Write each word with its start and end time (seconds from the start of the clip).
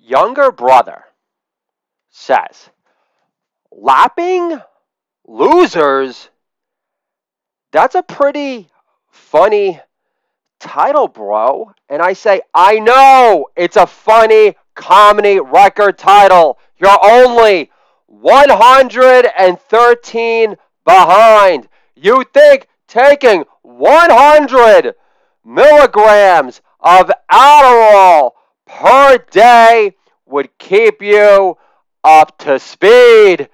younger 0.00 0.52
brother 0.52 1.04
says, 2.10 2.70
lapping 3.70 4.60
losers, 5.26 6.30
that's 7.72 7.94
a 7.94 8.02
pretty 8.02 8.68
funny 9.10 9.80
title, 10.60 11.08
bro. 11.08 11.72
And 11.88 12.02
I 12.02 12.14
say, 12.14 12.40
I 12.54 12.78
know 12.78 13.48
it's 13.56 13.76
a 13.76 13.86
funny 13.86 14.54
comedy 14.74 15.40
record 15.40 15.98
title. 15.98 16.58
You're 16.78 16.98
only 17.02 17.70
113 18.06 20.56
behind. 20.84 21.68
You 21.94 22.24
think 22.32 22.68
taking 22.88 23.44
100 23.62 24.94
milligrams 25.44 26.60
of 26.80 27.10
Adderall 27.30 28.32
per 28.66 29.18
day 29.30 29.94
would 30.26 30.58
keep 30.58 31.00
you 31.00 31.56
up 32.04 32.36
to 32.38 32.58
speed, 32.58 33.48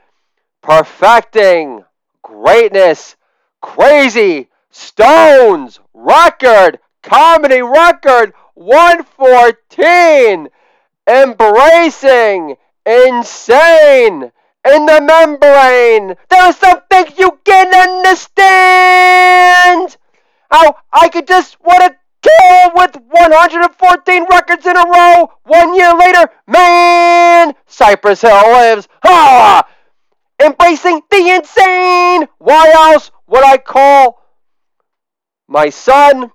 perfecting 0.62 1.84
greatness, 2.22 3.16
crazy 3.60 4.48
stones 4.70 5.78
record, 5.94 6.80
comedy 7.02 7.62
record 7.62 8.32
114, 8.54 10.48
embracing 11.06 12.56
insane 12.84 14.32
in 14.64 14.86
the 14.86 15.00
membrane. 15.00 16.16
There's 16.28 16.56
something 16.56 17.06
you 17.16 17.38
can 17.44 17.98
understand. 17.98 19.96
How 20.50 20.76
I 20.92 21.08
could 21.08 21.26
just 21.26 21.58
want 21.62 21.80
to 21.80 21.96
kill 22.22 22.70
with 22.74 22.96
114 22.96 24.26
records 24.30 24.66
in 24.66 24.76
a 24.76 24.84
row. 24.88 25.30
One 25.44 25.74
year 25.74 25.94
later, 25.94 26.30
man, 26.46 27.54
Cypress 27.66 28.22
Hill 28.22 28.30
lives. 28.30 28.88
Ha! 29.02 29.68
Embracing 30.42 31.02
the 31.10 31.28
insane. 31.28 32.28
Why 32.38 32.72
else 32.74 33.10
would 33.26 33.44
I 33.44 33.58
call 33.58 34.20
my 35.48 35.68
son 35.68 36.32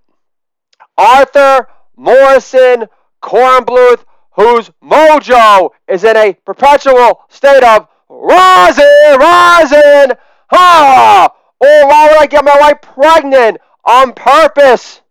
Arthur 0.97 1.67
Morrison 1.95 2.85
Kornbluth, 3.21 4.05
whose 4.35 4.69
mojo 4.83 5.71
is 5.87 6.03
in 6.03 6.15
a 6.15 6.33
perpetual 6.45 7.21
state 7.29 7.63
of 7.63 7.87
rising, 8.09 9.17
rising. 9.19 10.17
Ha! 10.51 11.29
Or 11.59 11.87
why 11.87 12.07
would 12.09 12.21
I 12.21 12.27
get 12.27 12.45
my 12.45 12.57
wife 12.59 12.81
pregnant 12.81 13.57
on 13.83 14.13
purpose? 14.13 15.01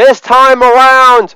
This 0.00 0.18
time 0.18 0.62
around, 0.62 1.34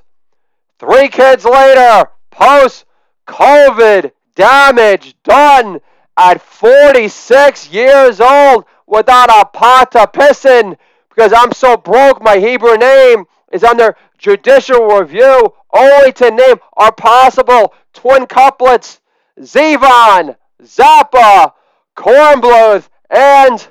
three 0.78 1.08
kids 1.08 1.44
later, 1.44 2.08
post 2.30 2.86
COVID 3.26 4.10
damage 4.36 5.14
done 5.22 5.82
at 6.16 6.40
46 6.40 7.70
years 7.70 8.22
old 8.22 8.64
without 8.86 9.28
a 9.28 9.44
pot 9.44 9.92
to 9.92 10.06
piss 10.06 10.46
in 10.46 10.78
because 11.10 11.34
I'm 11.36 11.52
so 11.52 11.76
broke 11.76 12.22
my 12.22 12.38
Hebrew 12.38 12.78
name 12.78 13.26
is 13.52 13.62
under 13.64 13.98
judicial 14.16 14.86
review 14.86 15.52
only 15.70 16.12
to 16.12 16.30
name 16.30 16.56
our 16.78 16.92
possible 16.92 17.74
twin 17.92 18.24
couplets 18.24 18.98
Zevon, 19.42 20.36
Zappa, 20.62 21.52
Kornbluth, 21.98 22.88
and 23.10 23.68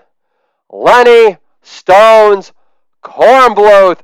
Lenny 0.69 1.37
Stones 1.63 2.51
Kornbluth. 3.03 4.01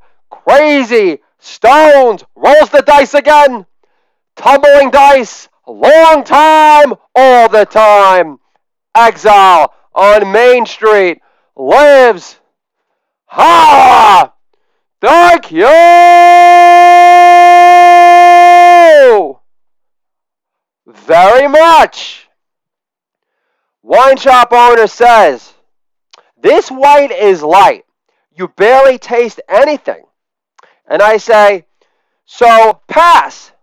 Crazy 0.50 1.20
Stones 1.38 2.24
rolls 2.36 2.72
the 2.72 2.82
dice 2.82 3.14
again. 3.14 3.68
Tumbling 4.36 4.90
dice, 4.90 5.48
long 5.68 6.24
time, 6.24 6.96
all 7.16 7.50
the 7.50 7.66
time. 7.66 8.40
Exile 8.96 9.72
on 9.94 10.32
Main 10.32 10.66
Street 10.66 11.22
lives. 11.56 12.40
Ha! 13.28 14.34
Thank 15.00 15.52
you! 15.52 15.68
Very 20.88 21.48
much. 21.48 22.28
Wine 23.84 24.18
shop 24.18 24.52
owner 24.52 24.88
says, 24.88 25.54
This 26.42 26.72
white 26.72 27.12
is 27.12 27.44
light. 27.44 27.86
You 28.34 28.48
barely 28.48 28.98
taste 28.98 29.40
anything. 29.48 30.06
And 30.90 31.02
I 31.02 31.18
say, 31.18 31.66
So 32.26 32.82
pass, 32.88 33.54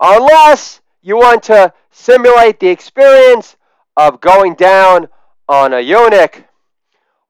unless 0.00 0.80
you 1.02 1.16
want 1.16 1.42
to 1.44 1.72
simulate 1.90 2.60
the 2.60 2.68
experience 2.68 3.56
of 3.96 4.20
going 4.20 4.54
down 4.54 5.08
on 5.48 5.72
a 5.72 5.80
eunuch. 5.80 6.44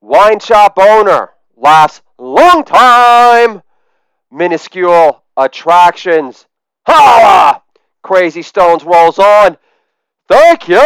Wine 0.00 0.38
shop 0.38 0.74
owner 0.78 1.30
laughs 1.56 2.02
long 2.18 2.64
time. 2.64 3.62
Minuscule 4.30 5.22
attractions. 5.36 6.46
Ha! 6.86 7.62
Crazy 8.02 8.42
Stones 8.42 8.84
rolls 8.84 9.18
on. 9.18 9.56
Thank 10.28 10.68
you 10.68 10.76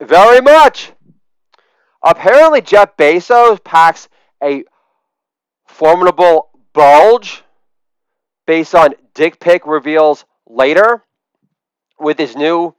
very 0.00 0.40
much. 0.40 0.92
Apparently, 2.04 2.60
Jeff 2.60 2.96
Bezos 2.96 3.62
packs 3.62 4.08
a 4.42 4.64
formidable 5.72 6.50
bulge 6.74 7.42
based 8.46 8.74
on 8.74 8.94
dick 9.14 9.40
pic 9.40 9.66
reveals 9.66 10.24
later 10.46 11.02
with 11.98 12.18
his 12.18 12.36
new 12.36 12.74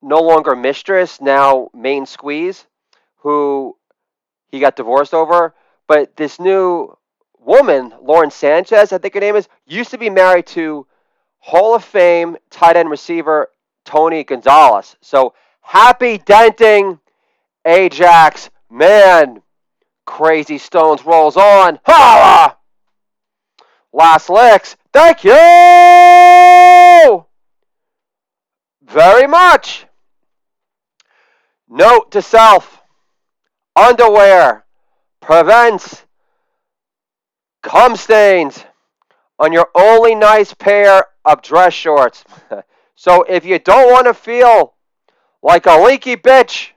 no 0.00 0.20
longer 0.20 0.54
mistress, 0.54 1.20
now 1.20 1.68
main 1.74 2.06
squeeze, 2.06 2.66
who 3.16 3.76
he 4.48 4.60
got 4.60 4.76
divorced 4.76 5.12
over. 5.12 5.54
But 5.88 6.16
this 6.16 6.38
new 6.38 6.96
woman, 7.40 7.92
Lauren 8.00 8.30
Sanchez, 8.30 8.92
I 8.92 8.98
think 8.98 9.14
her 9.14 9.20
name 9.20 9.34
is, 9.34 9.48
used 9.66 9.90
to 9.90 9.98
be 9.98 10.10
married 10.10 10.46
to 10.48 10.86
Hall 11.40 11.74
of 11.74 11.84
Fame 11.84 12.36
tight 12.50 12.76
end 12.76 12.90
receiver 12.90 13.50
Tony 13.84 14.22
Gonzalez. 14.22 14.96
So 15.00 15.34
happy 15.60 16.18
denting, 16.18 17.00
Ajax, 17.64 18.50
man. 18.70 19.42
Crazy 20.08 20.56
Stones 20.56 21.04
rolls 21.04 21.36
on. 21.36 21.78
Ha! 21.84 22.56
Last 23.92 24.30
licks. 24.30 24.74
Thank 24.90 25.22
you 25.22 25.34
very 28.82 29.26
much. 29.26 29.84
Note 31.68 32.10
to 32.12 32.22
self 32.22 32.80
underwear 33.76 34.64
prevents 35.20 36.04
cum 37.62 37.94
stains 37.94 38.64
on 39.38 39.52
your 39.52 39.68
only 39.74 40.14
nice 40.14 40.54
pair 40.54 41.04
of 41.26 41.42
dress 41.42 41.74
shorts. 41.74 42.24
so 42.96 43.24
if 43.24 43.44
you 43.44 43.58
don't 43.58 43.92
want 43.92 44.06
to 44.06 44.14
feel 44.14 44.74
like 45.42 45.66
a 45.66 45.78
leaky 45.84 46.16
bitch 46.16 46.70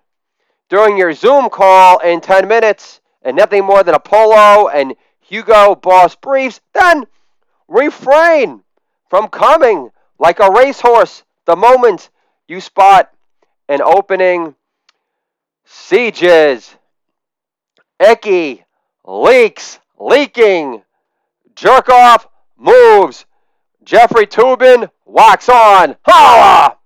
during 0.70 0.97
your 0.97 1.14
Zoom 1.14 1.50
call 1.50 2.00
in 2.00 2.20
10 2.20 2.47
minutes 2.47 3.00
and 3.22 3.38
nothing 3.38 3.64
more 3.64 3.84
than 3.84 3.96
a 3.96 4.00
polo 4.00 4.68
and 4.68 4.96
Hugo 5.22 5.76
Boss 5.76 6.16
briefs, 6.16 6.59
then 6.74 7.06
refrain 7.68 8.64
from 9.09 9.28
coming 9.28 9.90
like 10.20 10.40
a 10.40 10.52
racehorse 10.52 11.24
the 11.46 11.56
moment 11.56 12.09
you 12.48 12.59
spot 12.59 13.12
an 13.70 13.82
opening 13.82 14.56
sieges, 15.66 16.76
icky, 18.00 18.64
leaks, 19.06 19.80
leaking, 20.00 20.82
jerk 21.56 21.90
off, 21.90 22.28
moves, 22.58 23.26
Jeffrey 23.84 24.28
Toobin, 24.28 24.90
walks 25.06 25.50
on, 25.50 25.96
ha! 26.06 26.78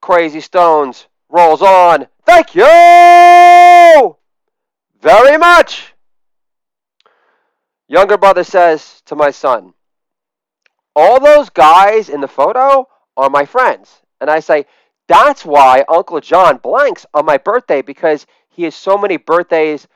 Crazy 0.00 0.40
Stones 0.40 1.06
rolls 1.28 1.62
on. 1.62 2.06
Thank 2.24 2.54
you 2.54 4.16
very 5.02 5.36
much. 5.36 5.92
Younger 7.88 8.16
brother 8.16 8.44
says 8.44 9.02
to 9.06 9.16
my 9.16 9.30
son, 9.30 9.74
All 10.96 11.20
those 11.20 11.50
guys 11.50 12.08
in 12.08 12.20
the 12.20 12.28
photo 12.28 12.88
are 13.16 13.28
my 13.28 13.44
friends. 13.44 14.00
And 14.20 14.30
I 14.30 14.40
say, 14.40 14.64
that's 15.08 15.44
why 15.44 15.84
Uncle 15.88 16.20
John 16.20 16.56
blanks 16.56 17.04
on 17.12 17.26
my 17.26 17.36
birthday 17.36 17.82
because 17.82 18.26
he 18.48 18.62
has 18.62 18.74
so 18.74 18.96
many 18.96 19.18
birthdays 19.18 19.86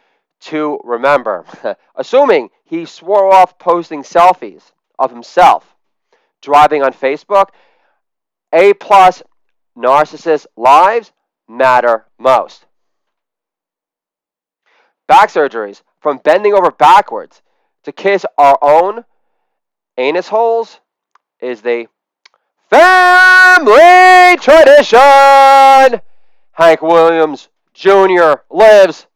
to 0.40 0.78
remember. 0.84 1.46
Assuming 1.94 2.50
he 2.64 2.84
swore 2.84 3.32
off 3.32 3.58
posting 3.58 4.02
selfies 4.02 4.72
of 4.98 5.10
himself 5.10 5.74
driving 6.42 6.82
on 6.82 6.92
Facebook, 6.92 7.48
A 8.52 8.74
plus 8.74 9.22
narcissist 9.76 10.46
lives 10.56 11.12
matter 11.48 12.04
most. 12.18 12.65
Back 15.08 15.30
surgeries, 15.30 15.82
from 16.00 16.18
bending 16.18 16.52
over 16.52 16.70
backwards 16.70 17.42
to 17.84 17.92
kiss 17.92 18.26
our 18.36 18.58
own 18.60 19.04
anus 19.96 20.28
holes 20.28 20.80
is 21.40 21.62
the 21.62 21.86
family 22.68 24.36
tradition. 24.40 26.00
Hank 26.52 26.82
Williams 26.82 27.48
Jr. 27.74 28.40
lives. 28.50 29.06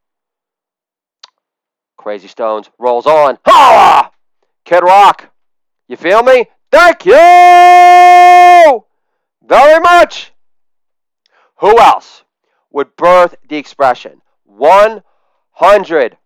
Crazy 1.97 2.29
Stones 2.29 2.71
rolls 2.79 3.07
on. 3.07 3.39
Ha! 3.47 4.11
Kid 4.65 4.83
Rock. 4.83 5.31
You 5.89 5.97
feel 5.97 6.23
me? 6.23 6.47
Thank 6.71 7.05
you 7.05 8.85
very 9.45 9.81
much. 9.81 10.33
Who 11.57 11.79
else 11.79 12.23
would 12.71 12.97
birth 12.97 13.35
the 13.49 13.57
expression 13.57 14.23
100% 15.59 16.17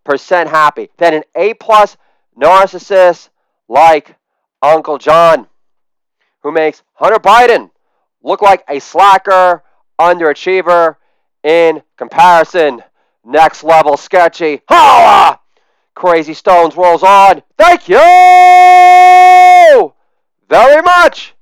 happy 0.47 0.91
than 0.97 1.15
an 1.15 1.23
A 1.35 1.55
plus 1.55 1.97
narcissist 2.41 3.29
like 3.69 4.17
Uncle 4.63 4.99
John, 4.99 5.47
who 6.43 6.53
makes 6.53 6.83
Hunter 6.95 7.19
Biden 7.19 7.71
look 8.23 8.43
like 8.43 8.65
a 8.69 8.79
slacker, 8.81 9.63
underachiever 10.01 10.97
in 11.43 11.83
comparison? 11.97 12.83
Next 13.25 13.65
level 13.65 13.97
sketchy. 13.97 14.61
Holla! 14.69 15.41
Crazy 15.95 16.35
Stones 16.35 16.77
rolls 16.77 17.03
on. 17.03 17.43
Thank 17.57 17.89
you 17.89 17.97
very 20.49 20.83
much. 20.83 21.35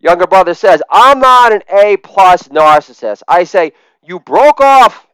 Younger 0.00 0.26
brother 0.26 0.54
says, 0.54 0.82
I'm 0.90 1.20
not 1.20 1.52
an 1.52 1.62
A 1.70 1.98
plus 1.98 2.48
narcissist. 2.48 3.22
I 3.28 3.44
say, 3.44 3.72
you 4.02 4.18
broke 4.18 4.60
off 4.60 5.06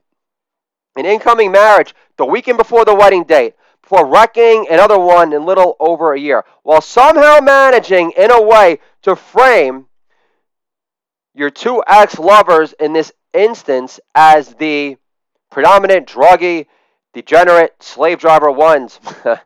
an 0.97 1.07
incoming 1.07 1.53
marriage 1.53 1.95
the 2.17 2.25
weekend 2.25 2.59
before 2.59 2.85
the 2.85 2.95
wedding 2.95 3.25
date, 3.25 3.55
before 3.83 4.07
wrecking 4.07 4.67
another 4.71 4.99
one 4.99 5.33
in 5.33 5.45
little 5.45 5.77
over 5.79 6.13
a 6.13 6.21
year, 6.21 6.45
while 6.63 6.81
somehow 6.81 7.39
managing 7.41 8.13
in 8.17 8.31
a 8.31 8.43
way 8.43 8.79
to 9.03 9.15
frame 9.15 9.87
your 11.35 11.51
two 11.51 11.83
ex 11.87 12.19
lovers 12.19 12.73
in 12.81 12.93
this 12.93 13.13
instance 13.35 14.01
as 14.15 14.55
the 14.55 14.97
predominant 15.51 16.09
druggy, 16.09 16.67
degenerate 17.13 17.75
slave 17.81 18.19
driver 18.19 18.51
ones, 18.51 18.99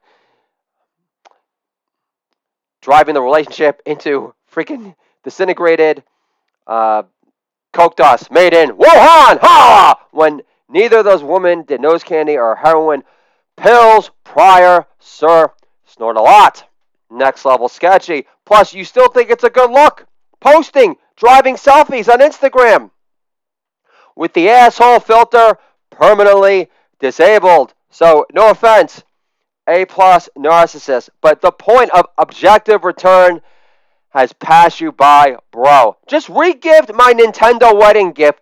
driving 2.81 3.15
the 3.15 3.21
relationship 3.21 3.83
into 3.85 4.33
freaking 4.53 4.95
disintegrated 5.25 6.03
uh, 6.67 7.03
coke 7.73 7.97
dust 7.97 8.31
made 8.31 8.55
in 8.55 8.71
Wuhan, 8.71 9.39
ha! 9.41 10.07
When 10.13 10.43
neither 10.71 10.99
of 10.99 11.05
those 11.05 11.23
women 11.23 11.63
did 11.63 11.81
nose 11.81 12.05
candy 12.05 12.37
or 12.37 12.57
heroin 12.57 13.03
pills 13.57 14.11
prior, 14.25 14.87
sir. 14.99 15.51
Snort 15.87 16.17
a 16.17 16.23
lot. 16.23 16.65
Next 17.11 17.45
level 17.45 17.69
sketchy. 17.69 18.27
Plus, 18.47 18.73
you 18.73 18.85
still 18.85 19.09
think 19.09 19.31
it's 19.31 19.45
a 19.45 19.51
good 19.51 19.71
look. 19.71 20.07
Posting, 20.41 20.97
driving 21.17 21.57
selfies 21.57 22.09
on 22.11 22.21
Instagram 22.21 22.91
with 24.17 24.33
the 24.35 24.49
asshole 24.49 25.01
filter 25.01 25.57
permanently 25.91 26.69
disabled. 26.99 27.75
So, 27.91 28.27
no 28.33 28.51
offense, 28.51 29.03
A 29.67 29.85
plus 29.85 30.29
narcissist. 30.37 31.11
But 31.21 31.41
the 31.41 31.53
point 31.53 31.91
of 31.91 32.07
objective 32.17 32.85
return 32.85 33.41
has 34.11 34.33
passed 34.33 34.81
you 34.81 34.93
by, 34.93 35.37
bro. 35.51 35.97
Just 36.07 36.29
re-gift 36.29 36.93
my 36.95 37.13
Nintendo 37.13 37.79
wedding 37.79 38.13
gift 38.13 38.41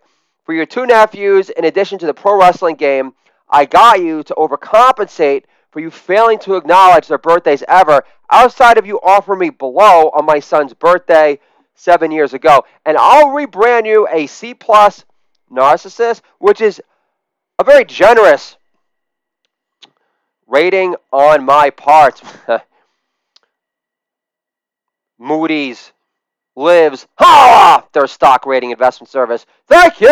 for 0.49 0.55
your 0.55 0.65
two 0.65 0.87
nephews 0.87 1.51
in 1.51 1.65
addition 1.65 1.99
to 1.99 2.07
the 2.07 2.13
pro 2.15 2.35
wrestling 2.35 2.75
game 2.75 3.13
I 3.51 3.65
got 3.65 4.01
you 4.01 4.23
to 4.23 4.33
overcompensate 4.33 5.43
for 5.69 5.79
you 5.79 5.91
failing 5.91 6.39
to 6.39 6.55
acknowledge 6.55 7.07
their 7.07 7.19
birthdays 7.19 7.63
ever 7.67 8.01
outside 8.31 8.79
of 8.79 8.87
you 8.87 8.99
offering 9.03 9.41
me 9.41 9.51
below 9.51 10.09
on 10.09 10.25
my 10.25 10.39
son's 10.39 10.73
birthday 10.73 11.37
seven 11.75 12.09
years 12.09 12.33
ago. 12.33 12.65
And 12.83 12.97
I'll 12.97 13.27
rebrand 13.27 13.85
you 13.85 14.07
a 14.11 14.25
C 14.25 14.55
plus 14.55 15.05
narcissist, 15.51 16.21
which 16.39 16.61
is 16.61 16.81
a 17.59 17.63
very 17.63 17.85
generous 17.85 18.57
rating 20.47 20.95
on 21.11 21.45
my 21.45 21.69
part. 21.69 22.23
Moody's 25.19 25.91
lives 26.59 27.07
ha 27.17 27.85
their 27.93 28.05
stock 28.05 28.45
rating 28.45 28.71
investment 28.71 29.09
service. 29.09 29.45
Thank 29.67 30.01
you 30.01 30.09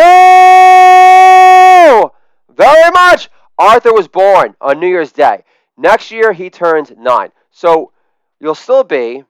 very 2.56 2.90
much. 2.92 3.28
Arthur 3.58 3.92
was 3.92 4.08
born 4.08 4.56
on 4.60 4.80
New 4.80 4.88
Year's 4.88 5.12
Day. 5.12 5.44
Next 5.76 6.10
year 6.10 6.32
he 6.32 6.48
turns 6.48 6.90
nine. 6.96 7.30
So 7.50 7.92
you'll 8.40 8.54
still 8.54 8.84
be 8.84 9.24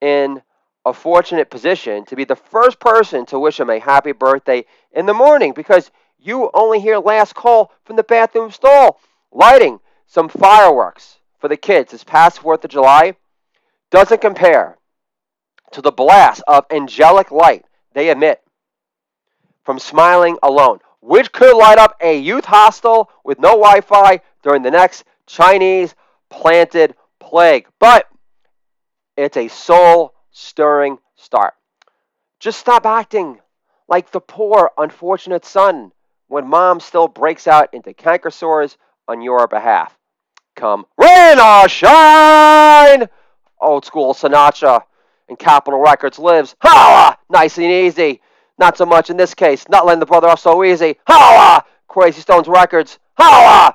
in 0.00 0.42
a 0.84 0.92
fortunate 0.92 1.48
position 1.48 2.04
to 2.06 2.16
be 2.16 2.24
the 2.24 2.34
first 2.34 2.80
person 2.80 3.24
to 3.26 3.38
wish 3.38 3.60
him 3.60 3.70
a 3.70 3.78
happy 3.78 4.10
birthday 4.12 4.64
in 4.90 5.06
the 5.06 5.14
morning 5.14 5.52
because 5.52 5.92
you 6.18 6.50
only 6.54 6.80
hear 6.80 6.98
last 6.98 7.34
call 7.34 7.70
from 7.84 7.94
the 7.96 8.02
bathroom 8.02 8.50
stall. 8.50 8.98
Lighting 9.30 9.78
some 10.06 10.28
fireworks 10.28 11.18
for 11.38 11.46
the 11.48 11.56
kids 11.56 11.92
this 11.92 12.04
past 12.04 12.40
4th 12.40 12.64
of 12.64 12.70
July 12.70 13.14
doesn't 13.90 14.20
compare 14.20 14.76
to 15.72 15.82
the 15.82 15.92
blast 15.92 16.42
of 16.46 16.66
angelic 16.70 17.30
light 17.30 17.64
they 17.94 18.10
emit 18.10 18.42
from 19.64 19.78
smiling 19.78 20.38
alone, 20.42 20.78
which 21.00 21.32
could 21.32 21.56
light 21.56 21.78
up 21.78 21.96
a 22.00 22.18
youth 22.18 22.44
hostel 22.44 23.10
with 23.24 23.38
no 23.38 23.50
Wi 23.50 23.80
Fi 23.80 24.20
during 24.42 24.62
the 24.62 24.70
next 24.70 25.04
Chinese 25.26 25.94
planted 26.30 26.94
plague. 27.20 27.66
But 27.78 28.08
it's 29.16 29.36
a 29.36 29.48
soul 29.48 30.14
stirring 30.30 30.98
start. 31.16 31.54
Just 32.40 32.58
stop 32.58 32.86
acting 32.86 33.40
like 33.88 34.10
the 34.10 34.20
poor, 34.20 34.70
unfortunate 34.78 35.44
son 35.44 35.92
when 36.28 36.48
mom 36.48 36.80
still 36.80 37.08
breaks 37.08 37.46
out 37.46 37.72
into 37.74 37.92
canker 37.92 38.30
sores 38.30 38.78
on 39.06 39.20
your 39.20 39.46
behalf. 39.46 39.96
Come 40.56 40.86
rain 40.96 41.38
or 41.38 41.68
shine! 41.68 43.08
Old 43.60 43.84
school 43.84 44.14
Sinatra 44.14 44.82
and 45.32 45.38
Capitol 45.38 45.80
Records 45.80 46.18
lives. 46.18 46.54
Holla! 46.60 47.16
Nice 47.30 47.56
and 47.56 47.66
easy. 47.66 48.20
Not 48.58 48.76
so 48.76 48.84
much 48.84 49.08
in 49.10 49.16
this 49.16 49.34
case. 49.34 49.66
Not 49.68 49.86
letting 49.86 50.00
the 50.00 50.06
brother 50.06 50.28
off 50.28 50.40
so 50.40 50.62
easy. 50.62 50.96
Holla! 51.06 51.64
Crazy 51.88 52.20
Stones 52.20 52.48
Records. 52.48 52.98
Holla! 53.18 53.74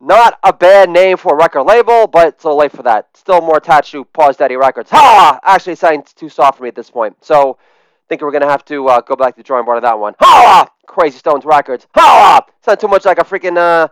Not 0.00 0.38
a 0.44 0.52
bad 0.52 0.90
name 0.90 1.16
for 1.16 1.34
a 1.34 1.36
record 1.36 1.64
label, 1.64 2.06
but 2.06 2.28
it's 2.28 2.44
a 2.44 2.48
little 2.48 2.60
late 2.60 2.72
for 2.72 2.84
that. 2.84 3.08
Still 3.14 3.40
more 3.40 3.56
attached 3.56 3.90
to 3.92 4.04
Pause 4.04 4.36
Daddy 4.36 4.56
Records. 4.56 4.90
Holla! 4.90 5.40
Actually, 5.42 5.74
sounds 5.74 6.12
too 6.12 6.28
soft 6.28 6.58
for 6.58 6.62
me 6.62 6.68
at 6.68 6.76
this 6.76 6.90
point. 6.90 7.16
So, 7.24 7.58
I 7.60 8.06
think 8.08 8.22
we're 8.22 8.30
going 8.30 8.42
to 8.42 8.48
have 8.48 8.64
to 8.66 8.86
uh, 8.86 9.00
go 9.00 9.16
back 9.16 9.34
to 9.34 9.38
the 9.38 9.44
drawing 9.44 9.64
board 9.64 9.78
of 9.78 9.82
that 9.82 9.98
one. 9.98 10.14
Holla! 10.20 10.70
Crazy 10.86 11.18
Stones 11.18 11.44
Records. 11.44 11.88
Holla! 11.94 12.46
Sounds 12.62 12.80
too 12.80 12.88
much 12.88 13.04
like 13.04 13.18
a 13.18 13.24
freaking 13.24 13.56
uh, 13.56 13.88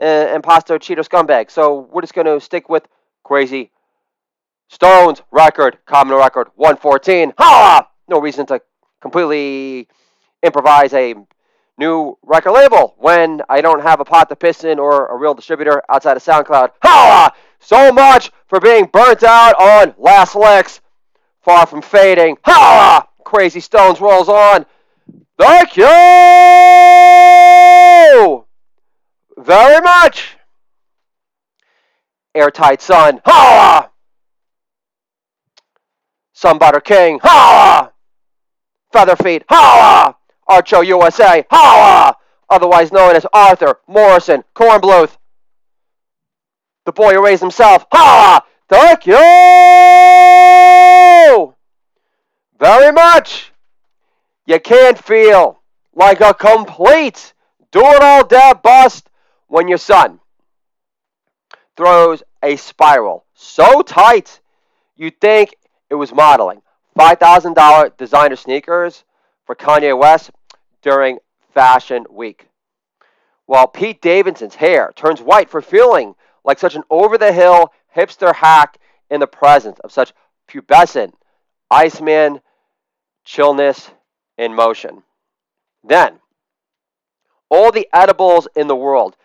uh, 0.00 0.34
imposter 0.34 0.78
Cheeto 0.78 1.06
scumbag. 1.06 1.50
So, 1.50 1.88
we're 1.92 2.02
just 2.02 2.14
going 2.14 2.26
to 2.26 2.40
stick 2.40 2.70
with 2.70 2.86
Crazy 3.24 3.72
Stones 4.68 5.22
record, 5.30 5.78
common 5.86 6.16
record 6.16 6.48
114. 6.56 7.32
Ha! 7.38 7.88
No 8.08 8.20
reason 8.20 8.46
to 8.46 8.60
completely 9.00 9.88
improvise 10.42 10.92
a 10.92 11.14
new 11.78 12.16
record 12.22 12.52
label 12.52 12.94
when 12.98 13.42
I 13.48 13.60
don't 13.60 13.82
have 13.82 14.00
a 14.00 14.04
pot 14.04 14.28
to 14.28 14.36
piss 14.36 14.64
in 14.64 14.78
or 14.78 15.06
a 15.06 15.16
real 15.16 15.34
distributor 15.34 15.82
outside 15.88 16.16
of 16.16 16.22
SoundCloud. 16.24 16.70
Ha! 16.82 17.30
So 17.60 17.92
much 17.92 18.30
for 18.48 18.60
being 18.60 18.86
burnt 18.86 19.22
out 19.22 19.54
on 19.60 19.94
Last 19.98 20.34
Licks. 20.34 20.80
Far 21.42 21.66
from 21.66 21.82
fading. 21.82 22.38
Ha! 22.44 23.06
Crazy 23.24 23.60
Stones 23.60 24.00
rolls 24.00 24.28
on. 24.28 24.66
Thank 25.38 25.76
you 25.76 25.84
very 29.38 29.80
much. 29.80 30.36
Airtight 32.34 32.82
Sun. 32.82 33.20
Ha! 33.24 33.85
Sunbutter 36.46 36.84
King, 36.84 37.18
ha! 37.24 37.90
Featherfeet, 38.94 39.42
ha! 39.48 40.14
Archo 40.48 40.86
USA, 40.86 41.44
ha! 41.50 42.14
Otherwise 42.48 42.92
known 42.92 43.16
as 43.16 43.26
Arthur 43.32 43.80
Morrison 43.88 44.44
Kornbluth. 44.54 45.16
The 46.84 46.92
boy 46.92 47.14
who 47.14 47.24
raised 47.24 47.42
himself, 47.42 47.84
ha! 47.90 48.46
Thank 48.68 49.06
you 49.06 49.16
very 52.60 52.92
much. 52.92 53.52
You 54.46 54.60
can't 54.60 55.02
feel 55.02 55.60
like 55.96 56.20
a 56.20 56.32
complete 56.32 57.34
do-it-all 57.72 58.24
dad 58.24 58.62
bust 58.62 59.10
when 59.48 59.66
your 59.66 59.78
son 59.78 60.20
throws 61.76 62.22
a 62.40 62.54
spiral 62.54 63.24
so 63.34 63.82
tight 63.82 64.40
you 64.94 65.10
think 65.10 65.56
it 65.90 65.94
was 65.94 66.12
modeling. 66.12 66.62
$5,000 66.98 67.96
designer 67.96 68.36
sneakers 68.36 69.04
for 69.44 69.54
Kanye 69.54 69.98
West 69.98 70.30
during 70.82 71.18
Fashion 71.52 72.04
Week. 72.10 72.48
While 73.46 73.68
Pete 73.68 74.00
Davidson's 74.00 74.56
hair 74.56 74.92
turns 74.96 75.20
white 75.20 75.50
for 75.50 75.62
feeling 75.62 76.14
like 76.44 76.58
such 76.58 76.74
an 76.74 76.82
over 76.90 77.18
the 77.18 77.32
hill 77.32 77.72
hipster 77.94 78.34
hack 78.34 78.78
in 79.10 79.20
the 79.20 79.26
presence 79.26 79.78
of 79.80 79.92
such 79.92 80.12
pubescent 80.48 81.12
Iceman 81.70 82.40
chillness 83.24 83.90
in 84.38 84.54
motion. 84.54 85.02
Then, 85.82 86.20
all 87.48 87.72
the 87.72 87.88
edibles 87.92 88.48
in 88.54 88.68
the 88.68 88.76
world 88.76 89.16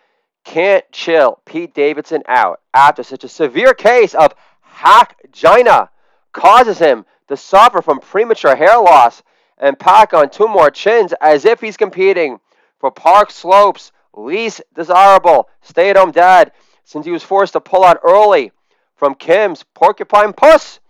can't 0.44 0.84
chill 0.90 1.40
Pete 1.44 1.74
Davidson 1.74 2.22
out 2.26 2.60
after 2.74 3.02
such 3.02 3.24
a 3.24 3.28
severe 3.28 3.74
case 3.74 4.14
of 4.14 4.34
hack 4.60 5.16
gina 5.30 5.90
causes 6.32 6.78
him 6.78 7.04
to 7.28 7.36
suffer 7.36 7.82
from 7.82 8.00
premature 8.00 8.56
hair 8.56 8.80
loss 8.80 9.22
and 9.58 9.78
pack 9.78 10.12
on 10.12 10.28
two 10.28 10.48
more 10.48 10.70
chins 10.70 11.14
as 11.20 11.44
if 11.44 11.60
he's 11.60 11.76
competing 11.76 12.38
for 12.78 12.90
Park 12.90 13.30
Slope's 13.30 13.92
least 14.14 14.62
desirable 14.74 15.48
stay 15.62 15.90
at 15.90 15.96
home 15.96 16.10
dad 16.10 16.52
since 16.84 17.06
he 17.06 17.12
was 17.12 17.22
forced 17.22 17.54
to 17.54 17.60
pull 17.60 17.84
out 17.84 18.00
early 18.02 18.52
from 18.96 19.14
Kim's 19.14 19.64
porcupine 19.74 20.32
puss 20.32 20.80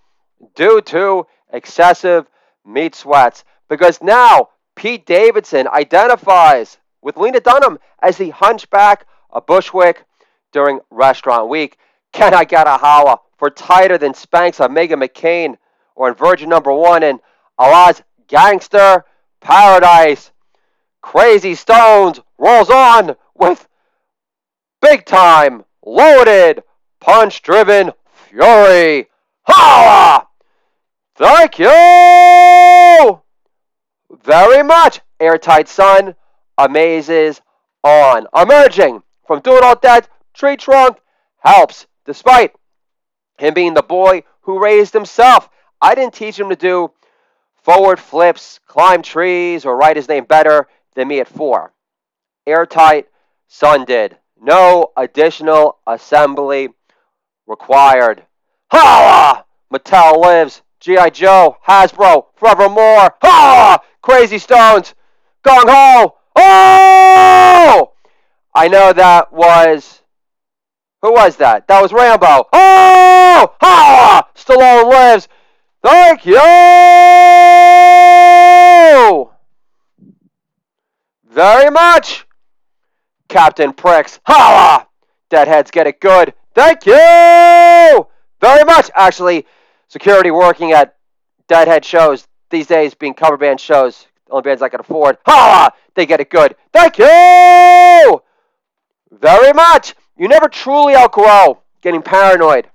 due 0.54 0.80
to 0.80 1.26
excessive 1.52 2.26
meat 2.64 2.94
sweats. 2.94 3.44
Because 3.68 4.02
now 4.02 4.48
Pete 4.74 5.06
Davidson 5.06 5.68
identifies 5.68 6.78
with 7.00 7.16
Lena 7.16 7.40
Dunham 7.40 7.78
as 8.00 8.16
the 8.16 8.30
hunchback 8.30 9.06
of 9.30 9.46
Bushwick 9.46 10.04
during 10.52 10.80
restaurant 10.90 11.48
week. 11.48 11.78
Can 12.12 12.34
I 12.34 12.44
get 12.44 12.66
a 12.66 12.76
holla 12.76 13.18
for 13.42 13.50
tighter 13.50 13.98
than 13.98 14.12
Spanx 14.12 14.64
of 14.64 14.70
Meghan 14.70 15.02
McCain 15.02 15.56
or 15.96 16.06
in 16.06 16.14
Virgin 16.14 16.48
number 16.48 16.72
one 16.72 17.02
in 17.02 17.18
Allah's 17.58 18.00
Gangster 18.28 19.04
Paradise? 19.40 20.30
Crazy 21.00 21.56
Stones 21.56 22.20
rolls 22.38 22.70
on 22.70 23.16
with 23.34 23.66
big 24.80 25.04
time, 25.04 25.64
loaded, 25.84 26.62
punch 27.00 27.42
driven 27.42 27.90
fury. 28.28 29.08
Holla! 29.42 30.28
Thank 31.16 31.58
you 31.58 33.20
very 34.24 34.62
much. 34.62 35.00
Airtight 35.18 35.66
Sun 35.66 36.14
amazes 36.56 37.40
on. 37.82 38.28
Emerging 38.36 39.02
from 39.26 39.40
doing 39.40 39.64
all 39.64 39.76
that 39.82 40.08
tree 40.32 40.56
trunk 40.56 40.98
helps, 41.38 41.88
despite 42.06 42.54
him 43.38 43.54
being 43.54 43.74
the 43.74 43.82
boy 43.82 44.24
who 44.42 44.62
raised 44.62 44.92
himself. 44.92 45.48
I 45.80 45.94
didn't 45.94 46.14
teach 46.14 46.38
him 46.38 46.50
to 46.50 46.56
do 46.56 46.92
forward 47.62 47.98
flips, 47.98 48.60
climb 48.66 49.02
trees, 49.02 49.64
or 49.64 49.76
write 49.76 49.96
his 49.96 50.08
name 50.08 50.24
better 50.24 50.68
than 50.94 51.08
me 51.08 51.20
at 51.20 51.28
four. 51.28 51.72
Airtight 52.46 53.08
Sun 53.48 53.84
did. 53.84 54.16
No 54.40 54.92
additional 54.96 55.78
assembly 55.86 56.70
required. 57.46 58.22
Holla! 58.70 59.44
Mattel 59.72 60.20
lives. 60.20 60.62
G.I. 60.80 61.10
Joe, 61.10 61.58
Hasbro, 61.68 62.26
forevermore. 62.34 63.14
Ha! 63.22 63.78
Crazy 64.00 64.38
Stones, 64.38 64.94
Gong 65.44 65.68
Ho. 65.68 66.16
Oh! 66.34 67.92
I 68.54 68.68
know 68.68 68.92
that 68.92 69.32
was. 69.32 70.01
Who 71.02 71.12
was 71.12 71.36
that? 71.36 71.66
That 71.66 71.82
was 71.82 71.92
Rambo. 71.92 72.48
Oh! 72.52 73.54
Ha! 73.60 74.28
Stallone 74.36 74.88
lives. 74.88 75.28
Thank 75.82 76.24
you! 76.24 76.38
Very 81.28 81.70
much. 81.70 82.24
Captain 83.28 83.72
Pricks. 83.72 84.20
Holla! 84.24 84.86
Deadheads 85.28 85.72
get 85.72 85.88
it 85.88 86.00
good. 86.00 86.34
Thank 86.54 86.86
you! 86.86 88.06
Very 88.40 88.64
much. 88.64 88.88
Actually, 88.94 89.46
security 89.88 90.30
working 90.30 90.70
at 90.70 90.94
Deadhead 91.48 91.84
shows 91.84 92.28
these 92.50 92.68
days 92.68 92.94
being 92.94 93.14
cover 93.14 93.36
band 93.36 93.58
shows, 93.58 94.06
only 94.30 94.42
bands 94.42 94.62
I 94.62 94.68
can 94.68 94.78
afford. 94.78 95.18
Ha! 95.26 95.72
They 95.94 96.06
get 96.06 96.20
it 96.20 96.30
good. 96.30 96.54
Thank 96.72 96.98
you! 96.98 98.22
Very 99.10 99.52
much. 99.52 99.96
You 100.16 100.28
never 100.28 100.48
truly 100.48 100.94
outgrow 100.94 101.62
getting 101.80 102.02
paranoid. 102.02 102.68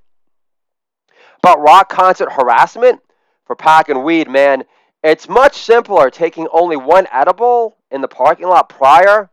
But 1.42 1.62
rock 1.62 1.90
concert 1.90 2.32
harassment 2.32 3.02
for 3.46 3.56
packing 3.56 4.04
weed, 4.04 4.30
man, 4.30 4.64
it's 5.04 5.30
much 5.30 5.56
simpler 5.58 6.10
taking 6.10 6.48
only 6.52 6.76
one 6.76 7.08
edible 7.12 7.78
in 7.92 8.02
the 8.02 8.08
parking 8.08 8.48
lot 8.48 8.70
prior 8.70 9.30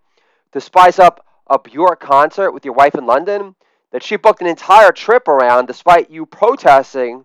to 0.52 0.60
spice 0.60 0.98
up 0.98 1.26
a 1.48 1.58
Bjork 1.58 2.00
concert 2.00 2.52
with 2.52 2.64
your 2.64 2.74
wife 2.74 2.94
in 2.94 3.06
London 3.06 3.54
that 3.90 4.02
she 4.02 4.16
booked 4.16 4.40
an 4.40 4.46
entire 4.46 4.92
trip 4.92 5.28
around 5.28 5.66
despite 5.66 6.10
you 6.10 6.26
protesting 6.26 7.24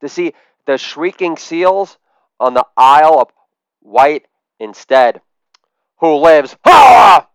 to 0.00 0.08
see 0.08 0.34
the 0.66 0.78
shrieking 0.78 1.36
seals 1.36 1.96
on 2.40 2.54
the 2.54 2.66
Isle 2.76 3.20
of 3.20 3.28
Wight 3.82 4.26
instead. 4.58 5.20
Who 6.00 6.16
lives? 6.16 6.56
Ah! 6.66 7.27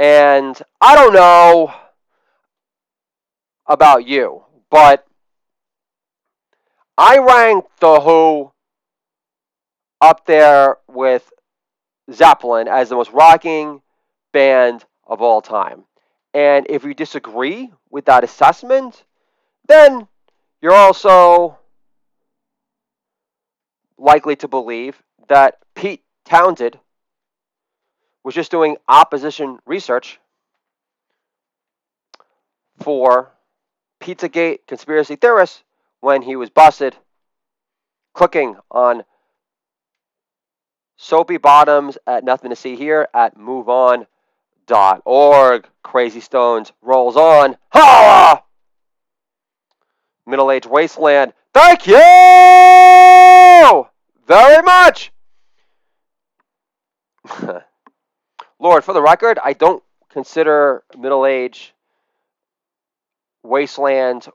And 0.00 0.58
I 0.80 0.96
don't 0.96 1.12
know 1.12 1.74
about 3.66 4.06
you, 4.06 4.42
but 4.70 5.06
I 6.96 7.18
rank 7.18 7.66
The 7.80 8.00
Who 8.00 8.50
up 10.00 10.24
there 10.24 10.78
with 10.88 11.30
Zeppelin 12.10 12.66
as 12.66 12.88
the 12.88 12.94
most 12.94 13.12
rocking 13.12 13.82
band 14.32 14.86
of 15.06 15.20
all 15.20 15.42
time. 15.42 15.84
And 16.32 16.66
if 16.70 16.82
you 16.82 16.94
disagree 16.94 17.70
with 17.90 18.06
that 18.06 18.24
assessment, 18.24 19.04
then 19.68 20.08
you're 20.62 20.72
also 20.72 21.58
likely 23.98 24.36
to 24.36 24.48
believe 24.48 25.02
that 25.28 25.58
Pete 25.74 26.02
Townshend 26.24 26.78
was 28.24 28.34
just 28.34 28.50
doing 28.50 28.76
opposition 28.88 29.58
research 29.66 30.20
for 32.78 33.30
Pizzagate 34.00 34.60
conspiracy 34.66 35.16
theorists 35.16 35.62
when 36.00 36.22
he 36.22 36.36
was 36.36 36.50
busted 36.50 36.96
clicking 38.14 38.56
on 38.70 39.04
soapy 40.96 41.38
bottoms 41.38 41.98
at 42.06 42.24
nothing 42.24 42.50
to 42.50 42.56
see 42.56 42.76
here 42.76 43.08
at 43.14 43.36
moveon.org. 43.38 44.06
Crazy 45.82 46.20
Stones 46.20 46.72
rolls 46.82 47.16
on. 47.16 47.56
Ha! 47.72 48.42
Middle 50.26 50.50
Age 50.50 50.66
Wasteland. 50.66 51.32
Thank 51.52 51.86
you 51.86 51.96
very 54.26 54.62
much. 54.62 55.12
Lord, 58.60 58.84
for 58.84 58.92
the 58.92 59.00
record, 59.00 59.38
I 59.42 59.54
don't 59.54 59.82
consider 60.10 60.84
Middle 60.96 61.24
Age 61.24 61.72
Wasteland 63.42 64.28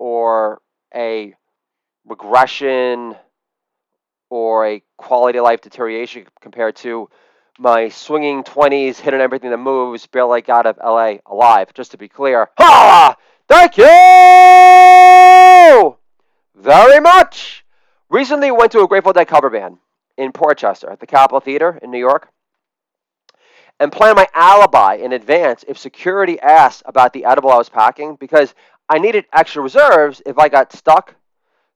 or 0.00 0.60
a 0.92 1.34
regression 2.04 3.14
or 4.30 4.66
a 4.66 4.82
quality 4.96 5.38
of 5.38 5.44
life 5.44 5.60
deterioration 5.60 6.26
compared 6.40 6.74
to 6.76 7.08
my 7.56 7.88
swinging 7.88 8.42
20s, 8.42 8.96
hitting 8.96 9.20
everything 9.20 9.50
that 9.50 9.58
moves, 9.58 10.08
barely 10.08 10.42
got 10.42 10.66
out 10.66 10.76
of 10.76 10.84
LA 10.84 11.18
alive, 11.24 11.72
just 11.72 11.92
to 11.92 11.98
be 11.98 12.08
clear. 12.08 12.48
Ha! 12.58 13.14
Thank 13.46 13.76
you 13.78 13.86
very 16.56 17.00
much. 17.00 17.64
Recently 18.10 18.50
went 18.50 18.72
to 18.72 18.80
a 18.80 18.88
Grateful 18.88 19.12
Dead 19.12 19.28
cover 19.28 19.50
band 19.50 19.78
in 20.16 20.32
Port 20.32 20.58
Chester 20.58 20.90
at 20.90 20.98
the 20.98 21.06
Capitol 21.06 21.38
Theater 21.38 21.78
in 21.80 21.92
New 21.92 21.98
York 21.98 22.28
and 23.80 23.92
plan 23.92 24.16
my 24.16 24.26
alibi 24.34 24.94
in 24.94 25.12
advance 25.12 25.64
if 25.68 25.78
security 25.78 26.40
asked 26.40 26.82
about 26.86 27.12
the 27.12 27.24
edible 27.24 27.50
I 27.50 27.56
was 27.58 27.68
packing 27.68 28.16
because 28.16 28.54
I 28.88 28.98
needed 28.98 29.26
extra 29.32 29.62
reserves 29.62 30.22
if 30.26 30.38
I 30.38 30.48
got 30.48 30.72
stuck 30.72 31.14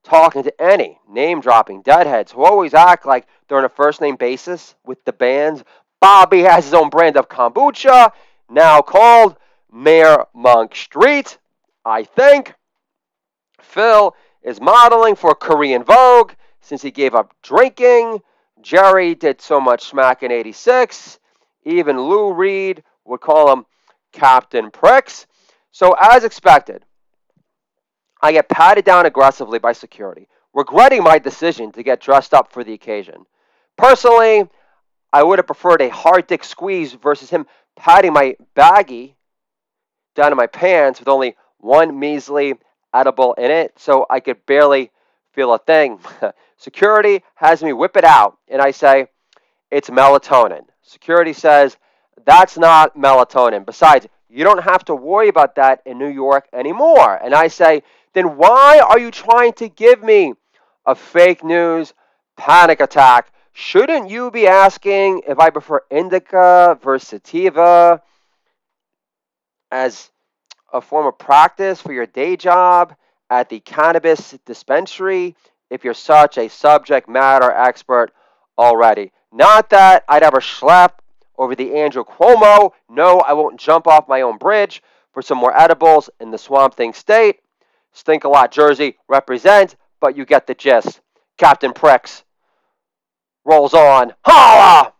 talking 0.03 0.43
to 0.43 0.61
any 0.61 0.99
name 1.09 1.39
dropping 1.41 1.81
deadheads 1.81 2.31
who 2.31 2.43
always 2.43 2.73
act 2.73 3.05
like 3.05 3.25
they're 3.47 3.57
on 3.57 3.65
a 3.65 3.69
first 3.69 4.01
name 4.01 4.15
basis 4.15 4.75
with 4.85 5.03
the 5.05 5.13
bands. 5.13 5.63
Bobby 6.01 6.41
has 6.41 6.65
his 6.65 6.73
own 6.73 6.89
brand 6.89 7.15
of 7.15 7.29
kombucha, 7.29 8.11
now 8.49 8.81
called 8.81 9.37
Mayor 9.71 10.25
Monk 10.33 10.75
Street, 10.75 11.37
I 11.85 12.03
think. 12.03 12.53
Phil 13.61 14.13
is 14.41 14.59
modeling 14.59 15.15
for 15.15 15.33
Korean 15.33 15.83
Vogue 15.83 16.33
since 16.59 16.81
he 16.81 16.91
gave 16.91 17.15
up 17.15 17.33
drinking. 17.41 18.21
Jerry 18.61 19.15
did 19.15 19.41
so 19.41 19.61
much 19.61 19.85
smack 19.85 20.23
in 20.23 20.31
86. 20.31 21.19
Even 21.65 21.99
Lou 21.99 22.33
Reed 22.33 22.83
would 23.05 23.21
call 23.21 23.51
him 23.51 23.65
Captain 24.11 24.71
Pricks. 24.71 25.27
So, 25.71 25.95
as 25.99 26.23
expected, 26.23 26.83
I 28.21 28.31
get 28.31 28.49
patted 28.49 28.85
down 28.85 29.05
aggressively 29.05 29.59
by 29.59 29.73
security, 29.73 30.27
regretting 30.53 31.03
my 31.03 31.19
decision 31.19 31.71
to 31.73 31.83
get 31.83 31.99
dressed 31.99 32.33
up 32.33 32.51
for 32.51 32.63
the 32.63 32.73
occasion. 32.73 33.25
Personally, 33.77 34.47
I 35.11 35.23
would 35.23 35.39
have 35.39 35.47
preferred 35.47 35.81
a 35.81 35.89
hard 35.89 36.27
dick 36.27 36.43
squeeze 36.43 36.93
versus 36.93 37.29
him 37.29 37.45
patting 37.75 38.13
my 38.13 38.35
baggie 38.55 39.15
down 40.15 40.31
in 40.31 40.37
my 40.37 40.47
pants 40.47 40.99
with 40.99 41.07
only 41.07 41.35
one 41.57 41.99
measly 41.99 42.55
edible 42.93 43.33
in 43.33 43.49
it, 43.49 43.73
so 43.77 44.05
I 44.09 44.19
could 44.19 44.45
barely 44.45 44.91
feel 45.33 45.53
a 45.53 45.59
thing. 45.59 45.99
Security 46.57 47.23
has 47.35 47.63
me 47.63 47.73
whip 47.73 47.97
it 47.97 48.03
out, 48.03 48.37
and 48.47 48.61
I 48.61 48.71
say, 48.71 49.07
It's 49.71 49.89
melatonin. 49.89 50.65
Security 50.83 51.33
says, 51.33 51.77
That's 52.25 52.57
not 52.57 52.95
melatonin. 52.95 53.65
Besides, 53.65 54.07
you 54.29 54.43
don't 54.43 54.63
have 54.63 54.85
to 54.85 54.95
worry 54.95 55.29
about 55.29 55.55
that 55.55 55.81
in 55.85 55.97
New 55.97 56.09
York 56.09 56.47
anymore. 56.53 57.15
And 57.23 57.33
I 57.33 57.47
say, 57.47 57.83
Then 58.13 58.37
why 58.37 58.79
are 58.79 58.99
you 58.99 59.09
trying 59.09 59.53
to 59.53 59.69
give 59.69 60.03
me 60.03 60.33
a 60.85 60.93
fake 60.93 61.43
news 61.43 61.93
panic 62.37 62.81
attack? 62.81 63.31
Shouldn't 63.53 64.09
you 64.09 64.31
be 64.31 64.47
asking 64.47 65.23
if 65.27 65.39
I 65.39 65.49
prefer 65.49 65.81
indica 65.89 66.77
versus 66.81 67.07
sativa 67.07 68.01
as 69.71 70.11
a 70.71 70.81
form 70.81 71.05
of 71.05 71.17
practice 71.17 71.79
for 71.81 71.93
your 71.93 72.07
day 72.07 72.35
job 72.35 72.95
at 73.29 73.49
the 73.49 73.59
cannabis 73.59 74.37
dispensary 74.45 75.35
if 75.69 75.83
you're 75.83 75.93
such 75.93 76.37
a 76.37 76.49
subject 76.49 77.07
matter 77.07 77.51
expert 77.51 78.11
already. 78.57 79.11
Not 79.33 79.71
that 79.71 80.05
I'd 80.07 80.21
ever 80.21 80.41
slap 80.41 81.01
over 81.39 81.55
the 81.55 81.75
Andrew 81.75 82.03
Cuomo. 82.03 82.71
No, 82.87 83.19
I 83.19 83.33
won't 83.33 83.59
jump 83.59 83.87
off 83.87 84.07
my 84.07 84.21
own 84.21 84.37
bridge 84.37 84.83
for 85.11 85.23
some 85.23 85.39
more 85.39 85.57
edibles 85.59 86.07
in 86.19 86.29
the 86.29 86.37
Swamp 86.37 86.75
Thing 86.75 86.93
state. 86.93 87.39
Stink 87.93 88.25
a 88.25 88.29
lot, 88.29 88.51
Jersey, 88.51 88.95
represents, 89.07 89.75
but 89.99 90.15
you 90.15 90.25
get 90.25 90.45
the 90.45 90.53
gist. 90.53 91.01
Captain 91.37 91.73
Pricks 91.73 92.23
rolls 93.43 93.73
on. 93.73 94.13
Holla! 94.23 94.93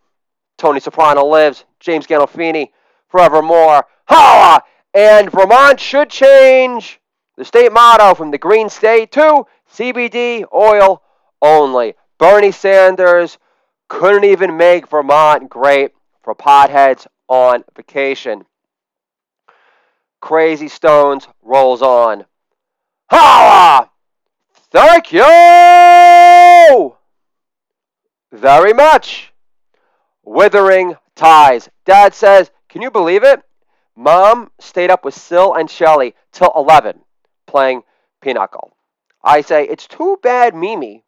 Tony 0.58 0.80
Soprano 0.80 1.26
lives. 1.26 1.66
James 1.80 2.08
Gandolfini 2.08 2.70
forevermore. 3.10 3.86
Holla! 4.06 4.64
And 4.96 5.32
Vermont 5.32 5.80
should 5.80 6.10
change 6.10 7.00
the 7.38 7.46
state 7.46 7.72
motto 7.72 8.16
from 8.16 8.32
the 8.32 8.40
Green 8.40 8.70
State 8.70 9.12
to 9.12 9.46
CBD 9.72 10.44
oil 10.52 11.04
only. 11.40 11.94
Bernie 12.18 12.52
Sanders 12.52 13.38
couldn't 13.88 14.26
even 14.26 14.58
make 14.58 14.88
Vermont 14.88 15.50
great 15.50 15.92
for 16.24 16.34
potheads 16.36 17.06
on 17.28 17.64
vacation. 17.76 18.46
Crazy 20.22 20.70
Stones 20.70 21.28
rolls 21.42 21.82
on. 21.82 22.26
Holla! 23.10 23.90
Thank 24.72 25.12
you 25.12 26.96
very 28.32 28.74
much. 28.74 29.32
Withering 30.24 30.96
ties. 31.16 31.70
Dad 31.86 32.14
says, 32.16 32.50
Can 32.70 32.82
you 32.82 32.90
believe 32.90 33.24
it? 33.24 33.42
Mom 33.96 34.50
stayed 34.60 34.90
up 34.90 35.06
with 35.06 35.14
Sil 35.14 35.54
and 35.54 35.70
Shelly 35.70 36.16
till 36.32 36.52
11 36.56 37.02
playing 37.46 37.84
pinochle. 38.22 38.76
I 39.24 39.42
say, 39.42 39.68
It's 39.68 39.88
too 39.88 40.18
bad 40.24 40.56
Mimi 40.56 41.04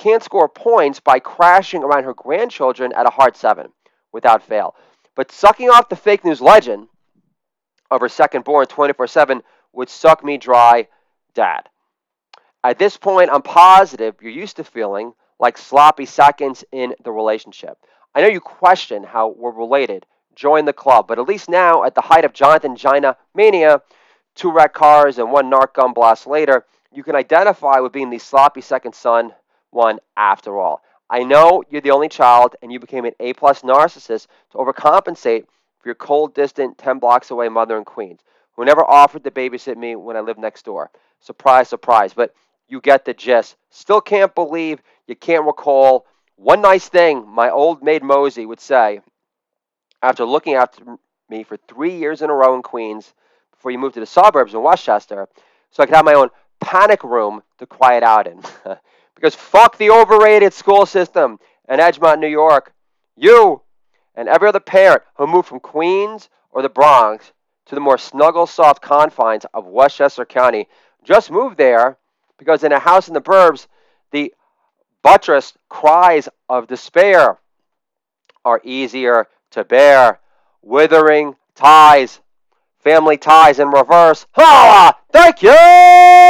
can't 0.00 0.22
score 0.22 0.48
points 0.48 0.98
by 0.98 1.18
crashing 1.18 1.82
around 1.82 2.04
her 2.04 2.14
grandchildren 2.14 2.90
at 2.94 3.06
a 3.06 3.10
hard 3.10 3.36
seven 3.36 3.70
without 4.12 4.42
fail. 4.42 4.74
But 5.14 5.30
sucking 5.30 5.68
off 5.68 5.90
the 5.90 5.96
fake 5.96 6.24
news 6.24 6.40
legend 6.40 6.88
of 7.90 8.00
her 8.00 8.08
second 8.08 8.44
born 8.44 8.64
24 8.66 9.06
7 9.06 9.42
would 9.74 9.90
suck 9.90 10.24
me 10.24 10.38
dry, 10.38 10.88
Dad. 11.34 11.68
At 12.64 12.78
this 12.78 12.96
point, 12.96 13.28
I'm 13.30 13.42
positive 13.42 14.14
you're 14.22 14.32
used 14.32 14.56
to 14.56 14.64
feeling 14.64 15.12
like 15.38 15.58
sloppy 15.58 16.06
seconds 16.06 16.64
in 16.72 16.94
the 17.04 17.12
relationship. 17.12 17.76
I 18.14 18.22
know 18.22 18.28
you 18.28 18.40
question 18.40 19.04
how 19.04 19.28
we're 19.28 19.50
related. 19.50 20.06
Join 20.34 20.64
the 20.64 20.72
club. 20.72 21.08
But 21.08 21.18
at 21.18 21.28
least 21.28 21.50
now, 21.50 21.84
at 21.84 21.94
the 21.94 22.00
height 22.00 22.24
of 22.24 22.32
Jonathan 22.32 22.74
Gina 22.74 23.18
mania, 23.34 23.82
two 24.34 24.50
wrecked 24.50 24.74
cars 24.74 25.18
and 25.18 25.30
one 25.30 25.50
narc 25.50 25.74
gun 25.74 25.92
blast 25.92 26.26
later, 26.26 26.64
you 26.90 27.02
can 27.02 27.14
identify 27.16 27.80
with 27.80 27.92
being 27.92 28.08
the 28.08 28.18
sloppy 28.18 28.62
second 28.62 28.94
son 28.94 29.34
one 29.70 29.98
after 30.16 30.58
all. 30.58 30.82
I 31.08 31.24
know 31.24 31.64
you're 31.68 31.80
the 31.80 31.90
only 31.90 32.08
child 32.08 32.54
and 32.62 32.72
you 32.72 32.78
became 32.78 33.04
an 33.04 33.14
A 33.20 33.32
plus 33.32 33.62
narcissist 33.62 34.28
to 34.52 34.58
overcompensate 34.58 35.44
for 35.78 35.88
your 35.88 35.94
cold, 35.94 36.34
distant, 36.34 36.78
10 36.78 36.98
blocks 36.98 37.30
away 37.30 37.48
mother 37.48 37.76
in 37.76 37.84
Queens, 37.84 38.20
who 38.54 38.64
never 38.64 38.84
offered 38.84 39.24
to 39.24 39.30
babysit 39.30 39.76
me 39.76 39.96
when 39.96 40.16
I 40.16 40.20
lived 40.20 40.38
next 40.38 40.64
door. 40.64 40.90
Surprise, 41.20 41.68
surprise. 41.68 42.14
But 42.14 42.32
you 42.68 42.80
get 42.80 43.04
the 43.04 43.14
gist. 43.14 43.56
Still 43.70 44.00
can't 44.00 44.34
believe 44.34 44.80
you 45.06 45.16
can't 45.16 45.44
recall 45.44 46.06
one 46.36 46.62
nice 46.62 46.88
thing 46.88 47.26
my 47.28 47.50
old 47.50 47.82
maid 47.82 48.02
Mosey 48.02 48.46
would 48.46 48.60
say 48.60 49.00
after 50.02 50.24
looking 50.24 50.54
after 50.54 50.82
me 51.28 51.42
for 51.42 51.58
three 51.68 51.96
years 51.96 52.22
in 52.22 52.30
a 52.30 52.34
row 52.34 52.54
in 52.54 52.62
Queens 52.62 53.12
before 53.50 53.72
you 53.72 53.78
moved 53.78 53.94
to 53.94 54.00
the 54.00 54.06
suburbs 54.06 54.54
in 54.54 54.62
Westchester 54.62 55.28
so 55.70 55.82
I 55.82 55.86
could 55.86 55.96
have 55.96 56.04
my 56.04 56.14
own 56.14 56.30
panic 56.60 57.04
room 57.04 57.42
to 57.58 57.66
quiet 57.66 58.02
out 58.02 58.26
in. 58.26 58.40
because 59.20 59.34
fuck 59.34 59.76
the 59.76 59.90
overrated 59.90 60.54
school 60.54 60.86
system 60.86 61.38
in 61.68 61.78
Edgemont, 61.78 62.20
New 62.20 62.28
York. 62.28 62.72
You 63.16 63.60
and 64.14 64.28
every 64.28 64.48
other 64.48 64.60
parent 64.60 65.02
who 65.16 65.26
moved 65.26 65.48
from 65.48 65.60
Queens 65.60 66.30
or 66.50 66.62
the 66.62 66.70
Bronx 66.70 67.32
to 67.66 67.74
the 67.74 67.82
more 67.82 67.98
snuggle, 67.98 68.46
soft 68.46 68.80
confines 68.80 69.44
of 69.52 69.66
Westchester 69.66 70.24
County 70.24 70.68
just 71.04 71.30
moved 71.30 71.58
there 71.58 71.98
because 72.38 72.64
in 72.64 72.72
a 72.72 72.78
house 72.78 73.08
in 73.08 73.14
the 73.14 73.20
burbs, 73.20 73.66
the 74.10 74.32
buttressed 75.02 75.58
cries 75.68 76.28
of 76.48 76.66
despair 76.66 77.38
are 78.44 78.60
easier 78.64 79.28
to 79.50 79.64
bear. 79.64 80.18
Withering 80.62 81.36
ties, 81.54 82.20
family 82.78 83.18
ties 83.18 83.58
in 83.58 83.68
reverse. 83.68 84.26
Ha! 84.32 84.98
Thank 85.12 85.42
you 85.42 86.29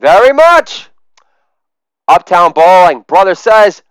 very 0.00 0.32
much. 0.32 0.88
Uptown 2.08 2.52
Bowling. 2.52 3.04
Brother 3.06 3.34
says, 3.34 3.82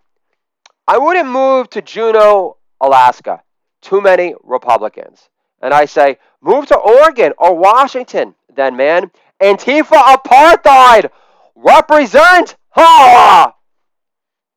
I 0.88 0.98
wouldn't 0.98 1.28
move 1.28 1.68
to 1.70 1.82
Juneau, 1.82 2.56
Alaska. 2.80 3.42
Too 3.82 4.00
many 4.00 4.34
Republicans. 4.42 5.28
And 5.60 5.74
I 5.74 5.84
say, 5.84 6.18
move 6.40 6.66
to 6.68 6.76
Oregon 6.76 7.32
or 7.38 7.56
Washington, 7.56 8.34
then, 8.54 8.76
man. 8.76 9.10
Antifa 9.42 10.00
apartheid. 10.00 11.10
Represent. 11.54 12.56
Ha! 12.70 13.54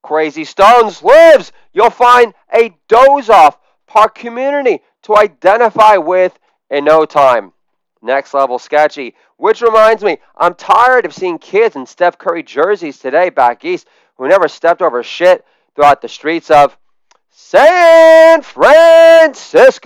Crazy 0.03 0.45
Stones 0.45 1.03
lives. 1.03 1.51
You'll 1.73 1.89
find 1.89 2.33
a 2.53 2.75
doze 2.88 3.29
off 3.29 3.57
park 3.88 4.15
community 4.15 4.81
to 5.03 5.17
identify 5.17 5.97
with 5.97 6.38
in 6.69 6.85
no 6.85 7.05
time. 7.05 7.53
Next 8.01 8.33
level 8.33 8.59
sketchy. 8.59 9.15
Which 9.38 9.62
reminds 9.62 10.03
me, 10.03 10.17
I'm 10.35 10.55
tired 10.55 11.05
of 11.05 11.13
seeing 11.13 11.38
kids 11.38 11.75
in 11.75 11.85
Steph 11.85 12.17
Curry 12.17 12.43
jerseys 12.43 12.97
today 12.99 13.29
back 13.29 13.65
east 13.65 13.88
who 14.17 14.27
never 14.27 14.47
stepped 14.47 14.81
over 14.81 15.03
shit 15.03 15.45
throughout 15.75 16.01
the 16.01 16.07
streets 16.07 16.49
of 16.49 16.77
San 17.29 18.41
Francisco. 18.41 19.85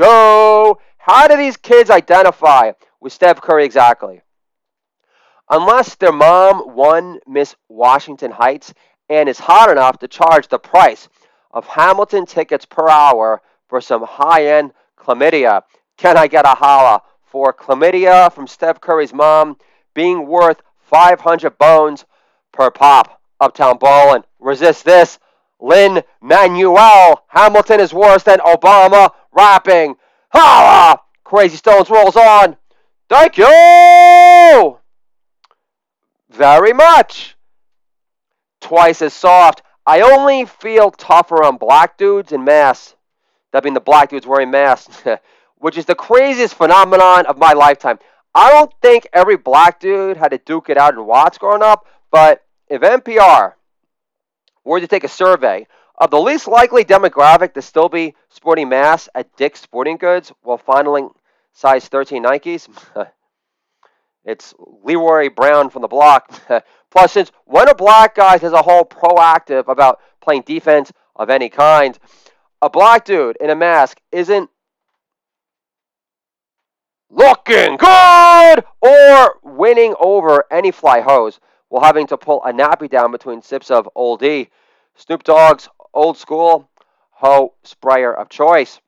How 0.97 1.27
do 1.27 1.35
these 1.37 1.57
kids 1.57 1.89
identify 1.89 2.71
with 2.99 3.13
Steph 3.13 3.41
Curry 3.41 3.65
exactly? 3.65 4.21
Unless 5.49 5.95
their 5.95 6.11
mom 6.11 6.75
won 6.75 7.19
Miss 7.27 7.55
Washington 7.67 8.31
Heights 8.31 8.73
and 9.09 9.27
is 9.27 9.39
hot 9.39 9.69
enough 9.69 9.99
to 9.99 10.07
charge 10.07 10.47
the 10.47 10.59
price 10.59 11.09
of 11.51 11.67
Hamilton 11.67 12.25
tickets 12.25 12.65
per 12.65 12.89
hour 12.89 13.41
for 13.67 13.81
some 13.81 14.03
high 14.03 14.47
end 14.47 14.71
chlamydia. 14.97 15.63
Can 15.97 16.17
I 16.17 16.27
get 16.27 16.45
a 16.45 16.55
holla? 16.55 17.01
For 17.33 17.51
chlamydia 17.51 18.31
from 18.31 18.45
Steph 18.45 18.79
Curry's 18.79 19.11
mom 19.11 19.57
being 19.95 20.27
worth 20.27 20.61
500 20.81 21.57
bones 21.57 22.05
per 22.51 22.69
pop. 22.69 23.19
Uptown 23.41 23.79
Ballin. 23.79 24.23
Resist 24.39 24.85
this. 24.85 25.17
Lin 25.59 26.03
Manuel 26.21 27.23
Hamilton 27.29 27.79
is 27.79 27.91
worse 27.91 28.21
than 28.21 28.37
Obama 28.37 29.09
rapping. 29.31 29.95
Holla! 30.31 30.99
Crazy 31.23 31.57
Stones 31.57 31.89
rolls 31.89 32.15
on. 32.15 32.55
Thank 33.09 33.39
you 33.39 34.77
very 36.29 36.73
much. 36.73 37.35
Twice 38.61 39.01
as 39.01 39.13
soft. 39.15 39.63
I 39.87 40.01
only 40.01 40.45
feel 40.45 40.91
tougher 40.91 41.43
on 41.43 41.57
black 41.57 41.97
dudes 41.97 42.31
in 42.31 42.43
masks. 42.43 42.95
That 43.51 43.63
being 43.63 43.73
the 43.73 43.79
black 43.79 44.11
dudes 44.11 44.27
wearing 44.27 44.51
masks. 44.51 45.01
which 45.63 45.77
is 45.77 45.85
the 45.85 45.95
craziest 45.95 46.55
phenomenon 46.55 47.25
of 47.25 47.37
my 47.37 47.53
lifetime. 47.53 47.97
I 48.35 48.51
don't 48.51 48.73
think 48.81 49.07
every 49.13 49.37
black 49.37 49.79
dude 49.79 50.17
had 50.17 50.31
to 50.31 50.37
duke 50.37 50.69
it 50.69 50.77
out 50.77 50.93
in 50.93 51.05
Watts 51.05 51.37
growing 51.37 51.63
up, 51.63 51.87
but 52.11 52.43
if 52.67 52.81
NPR 52.81 53.53
were 54.65 54.81
to 54.81 54.87
take 54.87 55.05
a 55.05 55.07
survey 55.07 55.65
of 55.97 56.11
the 56.11 56.19
least 56.19 56.49
likely 56.49 56.83
demographic 56.83 57.53
to 57.53 57.61
still 57.61 57.87
be 57.87 58.13
sporting 58.27 58.67
masks 58.67 59.07
at 59.15 59.33
Dick's 59.37 59.61
Sporting 59.61 59.95
Goods 59.95 60.33
while 60.41 60.57
fondling 60.57 61.11
size 61.53 61.87
13 61.87 62.25
Nikes, 62.25 62.67
it's 64.25 64.53
Leroy 64.83 65.29
Brown 65.29 65.69
from 65.69 65.81
the 65.81 65.87
block. 65.87 66.29
Plus, 66.91 67.13
since 67.13 67.31
when 67.45 67.69
are 67.69 67.75
black 67.75 68.15
guys 68.15 68.43
as 68.43 68.51
a 68.51 68.61
whole 68.61 68.83
proactive 68.83 69.69
about 69.69 70.01
playing 70.19 70.41
defense 70.41 70.91
of 71.15 71.29
any 71.29 71.47
kind? 71.47 71.97
A 72.61 72.69
black 72.69 73.05
dude 73.05 73.37
in 73.39 73.49
a 73.49 73.55
mask 73.55 74.01
isn't 74.11 74.49
looking 77.13 77.77
good, 77.77 78.63
or 78.81 79.39
winning 79.43 79.93
over 79.99 80.45
any 80.51 80.71
fly 80.71 81.01
hose 81.01 81.39
while 81.69 81.83
having 81.83 82.07
to 82.07 82.17
pull 82.17 82.43
a 82.43 82.51
nappy 82.51 82.89
down 82.89 83.11
between 83.11 83.41
sips 83.41 83.71
of 83.71 83.87
Old 83.95 84.23
E. 84.23 84.49
Snoop 84.95 85.23
Dogg's 85.23 85.69
old 85.93 86.17
school 86.17 86.69
hoe 87.11 87.53
sprayer 87.63 88.13
of 88.13 88.29
choice. 88.29 88.79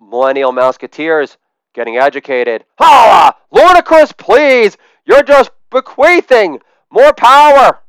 Millennial 0.00 0.52
Musketeers 0.52 1.38
getting 1.74 1.96
educated. 1.96 2.64
Holla! 2.78 3.34
Ludacris, 3.52 4.16
please! 4.16 4.76
You're 5.04 5.22
just 5.22 5.50
bequeathing 5.70 6.60
more 6.90 7.12
power 7.14 7.80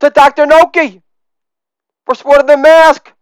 to 0.00 0.10
Dr. 0.10 0.46
Noki 0.46 1.02
for 2.06 2.14
sporting 2.14 2.46
the 2.46 2.56
mask 2.56 3.12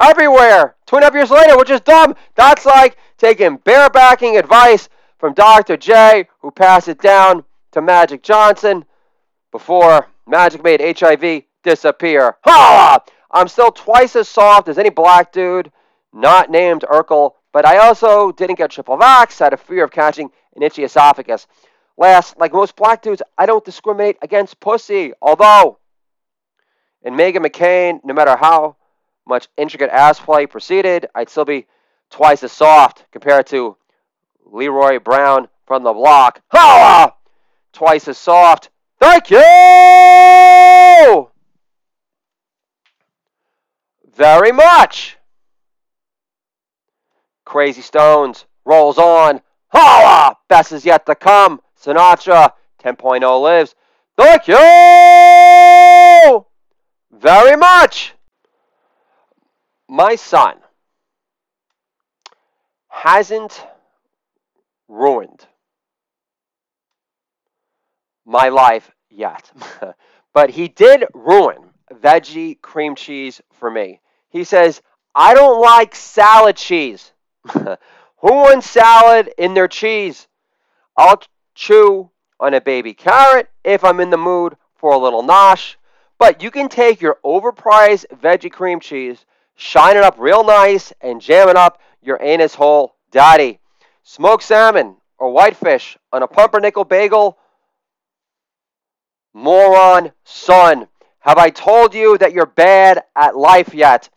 everywhere. 0.00 0.74
Two 0.86 0.96
and 0.96 1.04
a 1.04 1.06
half 1.06 1.14
years 1.14 1.30
later, 1.30 1.56
which 1.56 1.70
is 1.70 1.80
dumb. 1.80 2.14
That's 2.34 2.66
like 2.66 2.96
taking 3.16 3.58
barebacking 3.58 4.38
advice 4.38 4.88
from 5.24 5.32
Dr. 5.32 5.78
J, 5.78 6.28
who 6.40 6.50
passed 6.50 6.86
it 6.86 7.00
down 7.00 7.44
to 7.72 7.80
Magic 7.80 8.22
Johnson 8.22 8.84
before 9.52 10.06
Magic 10.26 10.62
made 10.62 10.82
HIV 10.82 11.44
disappear. 11.62 12.36
Ha! 12.44 12.98
I'm 13.30 13.48
still 13.48 13.70
twice 13.70 14.16
as 14.16 14.28
soft 14.28 14.68
as 14.68 14.76
any 14.76 14.90
black 14.90 15.32
dude 15.32 15.72
not 16.12 16.50
named 16.50 16.82
Urkel, 16.82 17.36
but 17.54 17.64
I 17.64 17.78
also 17.78 18.32
didn't 18.32 18.58
get 18.58 18.70
triple 18.70 18.98
vax 18.98 19.40
out 19.40 19.54
of 19.54 19.62
fear 19.62 19.84
of 19.84 19.90
catching 19.90 20.28
an 20.56 20.62
itchy 20.62 20.84
esophagus. 20.84 21.46
Last, 21.96 22.38
like 22.38 22.52
most 22.52 22.76
black 22.76 23.00
dudes, 23.00 23.22
I 23.38 23.46
don't 23.46 23.64
discriminate 23.64 24.18
against 24.20 24.60
pussy, 24.60 25.14
although 25.22 25.78
in 27.02 27.14
Meghan 27.14 27.36
McCain, 27.36 28.00
no 28.04 28.12
matter 28.12 28.36
how 28.36 28.76
much 29.26 29.48
intricate 29.56 29.88
ass 29.88 30.20
play 30.20 30.44
proceeded, 30.44 31.06
I'd 31.14 31.30
still 31.30 31.46
be 31.46 31.66
twice 32.10 32.42
as 32.42 32.52
soft 32.52 33.06
compared 33.10 33.46
to 33.46 33.78
Leroy 34.44 34.98
Brown 34.98 35.48
from 35.66 35.82
the 35.82 35.92
block. 35.92 36.40
Holla! 36.48 37.14
Twice 37.72 38.08
as 38.08 38.18
soft. 38.18 38.70
Thank 39.00 39.30
you! 39.30 39.40
Very 44.16 44.52
much. 44.52 45.16
Crazy 47.44 47.82
Stones 47.82 48.46
rolls 48.64 48.98
on. 48.98 49.40
Holla! 49.68 50.36
Best 50.48 50.72
is 50.72 50.84
yet 50.84 51.06
to 51.06 51.14
come. 51.14 51.60
Sinatra 51.82 52.52
10.0 52.82 53.42
lives. 53.42 53.74
Thank 54.16 54.48
you 54.48 54.56
very 57.10 57.56
much 57.56 58.14
my 59.88 60.14
son 60.14 60.56
hasn't 62.88 63.64
ruined 64.88 65.46
my 68.24 68.48
life 68.48 68.90
yet, 69.10 69.50
but 70.32 70.50
he 70.50 70.68
did 70.68 71.04
ruin 71.14 71.70
veggie 71.92 72.60
cream 72.60 72.94
cheese 72.94 73.40
for 73.52 73.70
me. 73.70 74.00
He 74.30 74.44
says, 74.44 74.82
I 75.14 75.34
don't 75.34 75.60
like 75.60 75.94
salad 75.94 76.56
cheese. 76.56 77.12
Who 77.52 77.76
wants 78.22 78.68
salad 78.68 79.30
in 79.38 79.54
their 79.54 79.68
cheese? 79.68 80.26
I'll 80.96 81.22
chew 81.54 82.10
on 82.40 82.54
a 82.54 82.60
baby 82.60 82.94
carrot 82.94 83.48
if 83.62 83.84
I'm 83.84 84.00
in 84.00 84.10
the 84.10 84.16
mood 84.16 84.56
for 84.74 84.92
a 84.92 84.98
little 84.98 85.22
nosh. 85.22 85.76
But 86.18 86.42
you 86.42 86.50
can 86.50 86.68
take 86.68 87.00
your 87.00 87.18
overpriced 87.24 88.06
veggie 88.20 88.50
cream 88.50 88.80
cheese 88.80 89.24
shine 89.56 89.96
it 89.96 90.02
up 90.02 90.16
real 90.18 90.44
nice, 90.44 90.92
and 91.00 91.20
jam 91.20 91.48
it 91.48 91.56
up 91.56 91.80
your 92.02 92.18
anus 92.20 92.54
hole 92.54 92.96
daddy. 93.10 93.60
Smoked 94.04 94.44
salmon 94.44 94.96
or 95.18 95.32
whitefish 95.32 95.96
on 96.12 96.22
a 96.22 96.28
pumpernickel 96.28 96.84
bagel. 96.84 97.38
Moron 99.32 100.12
son, 100.24 100.86
have 101.20 101.38
I 101.38 101.48
told 101.48 101.94
you 101.94 102.18
that 102.18 102.34
you're 102.34 102.44
bad 102.46 103.02
at 103.16 103.34
life 103.34 103.72
yet? 103.72 104.10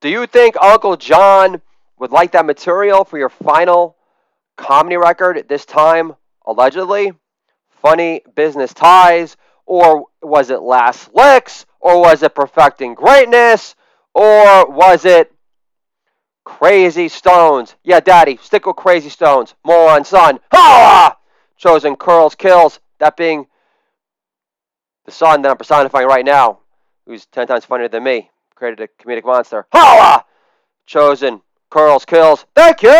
Do 0.00 0.08
you 0.08 0.26
think 0.26 0.56
Uncle 0.60 0.96
John 0.96 1.60
would 1.98 2.10
like 2.10 2.32
that 2.32 2.46
material 2.46 3.04
for 3.04 3.18
your 3.18 3.28
final 3.28 3.94
comedy 4.56 4.96
record 4.96 5.46
this 5.48 5.66
time, 5.66 6.16
allegedly? 6.46 7.12
Funny 7.82 8.22
business 8.34 8.72
ties? 8.72 9.36
Or 9.66 10.06
was 10.22 10.48
it 10.48 10.62
last 10.62 11.14
licks? 11.14 11.66
Or 11.78 12.00
was 12.00 12.22
it 12.22 12.34
perfecting 12.34 12.94
greatness? 12.94 13.74
Or 14.14 14.68
was 14.70 15.04
it 15.04 15.30
Crazy 16.44 17.08
Stones? 17.08 17.74
Yeah, 17.84 18.00
Daddy, 18.00 18.38
stick 18.42 18.66
with 18.66 18.76
Crazy 18.76 19.08
Stones. 19.08 19.54
Moron 19.64 20.04
son. 20.04 20.40
Ha! 20.52 21.16
Chosen 21.56 21.96
curls, 21.96 22.34
kills. 22.34 22.80
That 22.98 23.16
being 23.16 23.46
the 25.04 25.12
son 25.12 25.42
that 25.42 25.50
I'm 25.50 25.56
personifying 25.56 26.06
right 26.06 26.24
now, 26.24 26.60
who's 27.06 27.26
10 27.26 27.46
times 27.46 27.64
funnier 27.64 27.88
than 27.88 28.02
me. 28.04 28.30
Created 28.54 28.80
a 28.80 28.88
comedic 29.02 29.24
monster. 29.24 29.66
Holla! 29.72 30.24
Chosen 30.86 31.40
curls, 31.70 32.04
kills. 32.04 32.46
Thank 32.54 32.82
you! 32.82 32.90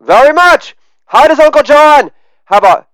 Very 0.00 0.32
much. 0.32 0.76
How 1.04 1.26
does 1.28 1.40
Uncle 1.40 1.62
John 1.62 2.10
have 2.44 2.64
a 2.64 2.86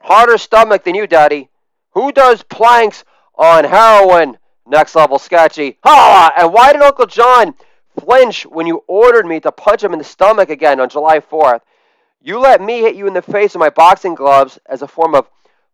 harder 0.00 0.38
stomach 0.38 0.84
than 0.84 0.94
you, 0.94 1.06
Daddy? 1.06 1.50
Who 1.92 2.10
does 2.12 2.42
planks 2.42 3.04
on 3.36 3.64
heroin. 3.64 4.38
Next 4.66 4.94
level 4.94 5.18
sketchy. 5.18 5.78
Ha! 5.84 6.32
And 6.38 6.52
why 6.52 6.72
did 6.72 6.82
Uncle 6.82 7.06
John 7.06 7.54
flinch 8.00 8.44
when 8.44 8.66
you 8.66 8.82
ordered 8.86 9.26
me 9.26 9.40
to 9.40 9.52
punch 9.52 9.84
him 9.84 9.92
in 9.92 9.98
the 9.98 10.04
stomach 10.04 10.48
again 10.48 10.80
on 10.80 10.88
July 10.88 11.20
4th? 11.20 11.60
You 12.20 12.38
let 12.38 12.62
me 12.62 12.80
hit 12.80 12.96
you 12.96 13.06
in 13.06 13.12
the 13.12 13.22
face 13.22 13.52
with 13.52 13.60
my 13.60 13.70
boxing 13.70 14.14
gloves 14.14 14.58
as 14.66 14.80
a 14.80 14.88
form 14.88 15.14
of 15.14 15.28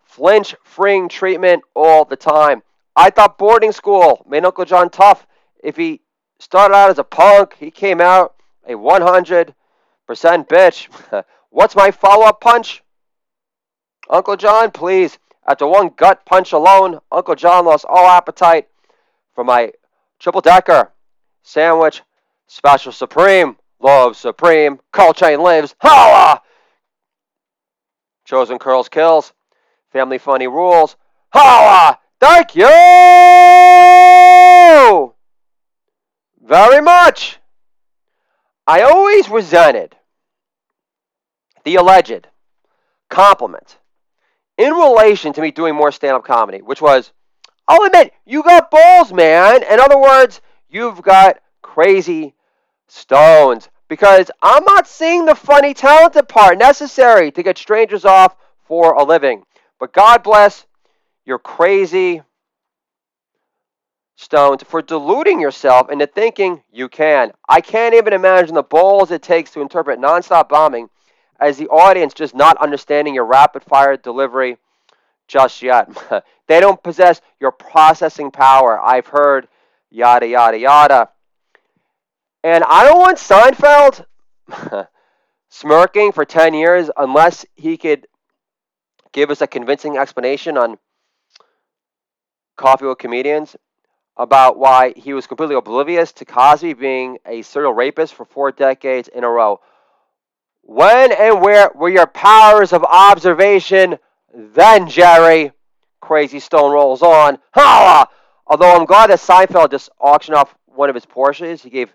flinch 0.04 0.56
freeing 0.64 1.08
treatment 1.08 1.62
all 1.74 2.04
the 2.04 2.16
time. 2.16 2.62
I 2.96 3.10
thought 3.10 3.38
boarding 3.38 3.72
school 3.72 4.24
made 4.28 4.44
Uncle 4.44 4.64
John 4.64 4.90
tough. 4.90 5.26
If 5.62 5.76
he 5.76 6.00
started 6.40 6.74
out 6.74 6.90
as 6.90 6.98
a 6.98 7.04
punk, 7.04 7.54
he 7.58 7.70
came 7.70 8.00
out 8.00 8.34
a 8.66 8.72
100% 8.72 9.54
bitch. 10.08 11.24
What's 11.50 11.76
my 11.76 11.92
follow 11.92 12.26
up 12.26 12.40
punch? 12.40 12.82
Uncle 14.08 14.36
John, 14.36 14.72
please 14.72 15.18
after 15.46 15.66
one 15.66 15.90
gut 15.96 16.24
punch 16.26 16.52
alone, 16.52 17.00
Uncle 17.10 17.34
John 17.34 17.64
lost 17.64 17.84
all 17.88 18.06
appetite 18.06 18.68
for 19.40 19.44
my 19.44 19.72
triple 20.18 20.42
decker 20.42 20.92
sandwich, 21.44 22.02
special 22.46 22.92
supreme, 22.92 23.56
love 23.80 24.14
supreme, 24.14 24.78
Carl 24.92 25.14
Chain 25.14 25.40
lives, 25.40 25.74
holla! 25.80 26.42
Chosen 28.26 28.58
curls 28.58 28.90
kills, 28.90 29.32
family 29.94 30.18
funny 30.18 30.46
rules, 30.46 30.94
holla! 31.32 31.98
Thank 32.20 32.54
you 32.54 32.66
very 36.46 36.82
much. 36.82 37.38
I 38.66 38.82
always 38.82 39.30
resented 39.30 39.96
the 41.64 41.76
alleged 41.76 42.26
compliment 43.08 43.78
in 44.58 44.74
relation 44.74 45.32
to 45.32 45.40
me 45.40 45.50
doing 45.50 45.74
more 45.74 45.92
stand 45.92 46.16
up 46.16 46.24
comedy, 46.24 46.60
which 46.60 46.82
was, 46.82 47.12
I'll 47.68 47.84
admit, 47.84 48.12
you 48.26 48.42
got 48.42 48.70
balls, 48.70 49.12
man. 49.12 49.62
In 49.62 49.80
other 49.80 49.98
words, 49.98 50.40
you've 50.68 51.02
got 51.02 51.38
crazy 51.62 52.34
stones. 52.88 53.68
Because 53.88 54.30
I'm 54.40 54.64
not 54.64 54.86
seeing 54.86 55.24
the 55.24 55.34
funny, 55.34 55.74
talented 55.74 56.28
part 56.28 56.58
necessary 56.58 57.30
to 57.32 57.42
get 57.42 57.58
strangers 57.58 58.04
off 58.04 58.36
for 58.66 58.92
a 58.94 59.04
living. 59.04 59.42
But 59.80 59.92
God 59.92 60.22
bless 60.22 60.64
your 61.24 61.38
crazy 61.38 62.22
stones 64.16 64.62
for 64.62 64.82
deluding 64.82 65.40
yourself 65.40 65.90
into 65.90 66.06
thinking 66.06 66.62
you 66.70 66.88
can. 66.88 67.32
I 67.48 67.60
can't 67.60 67.94
even 67.94 68.12
imagine 68.12 68.54
the 68.54 68.62
balls 68.62 69.10
it 69.10 69.22
takes 69.22 69.50
to 69.52 69.62
interpret 69.62 69.98
nonstop 69.98 70.48
bombing 70.48 70.90
as 71.40 71.56
the 71.56 71.68
audience 71.68 72.12
just 72.12 72.34
not 72.34 72.58
understanding 72.58 73.14
your 73.14 73.24
rapid 73.24 73.64
fire 73.64 73.96
delivery 73.96 74.58
just 75.26 75.62
yet. 75.62 75.88
they 76.50 76.58
don't 76.58 76.82
possess 76.82 77.20
your 77.38 77.52
processing 77.52 78.32
power. 78.32 78.76
I've 78.80 79.06
heard 79.06 79.46
yada, 79.88 80.26
yada, 80.26 80.58
yada. 80.58 81.08
And 82.42 82.64
I 82.64 82.84
don't 82.84 82.98
want 82.98 83.18
Seinfeld 83.18 84.04
smirking 85.48 86.10
for 86.10 86.24
10 86.24 86.54
years 86.54 86.90
unless 86.96 87.46
he 87.54 87.76
could 87.76 88.08
give 89.12 89.30
us 89.30 89.40
a 89.40 89.46
convincing 89.46 89.96
explanation 89.96 90.58
on 90.58 90.76
Coffee 92.56 92.86
with 92.86 92.98
Comedians 92.98 93.54
about 94.16 94.58
why 94.58 94.92
he 94.96 95.12
was 95.12 95.28
completely 95.28 95.54
oblivious 95.54 96.10
to 96.14 96.24
Cosby 96.24 96.72
being 96.72 97.18
a 97.26 97.42
serial 97.42 97.74
rapist 97.74 98.14
for 98.14 98.24
four 98.24 98.50
decades 98.50 99.06
in 99.06 99.22
a 99.22 99.30
row. 99.30 99.60
When 100.62 101.12
and 101.12 101.40
where 101.40 101.70
were 101.76 101.88
your 101.88 102.08
powers 102.08 102.72
of 102.72 102.82
observation 102.82 103.98
then, 104.34 104.88
Jerry? 104.88 105.52
Crazy 106.00 106.40
Stone 106.40 106.72
rolls 106.72 107.02
on. 107.02 107.38
Holla! 107.52 108.08
Although 108.46 108.74
I'm 108.74 108.86
glad 108.86 109.10
that 109.10 109.20
Seinfeld 109.20 109.70
just 109.70 109.90
auctioned 110.00 110.36
off 110.36 110.54
one 110.66 110.88
of 110.88 110.94
his 110.94 111.06
Porsches. 111.06 111.62
He 111.62 111.70
gave 111.70 111.92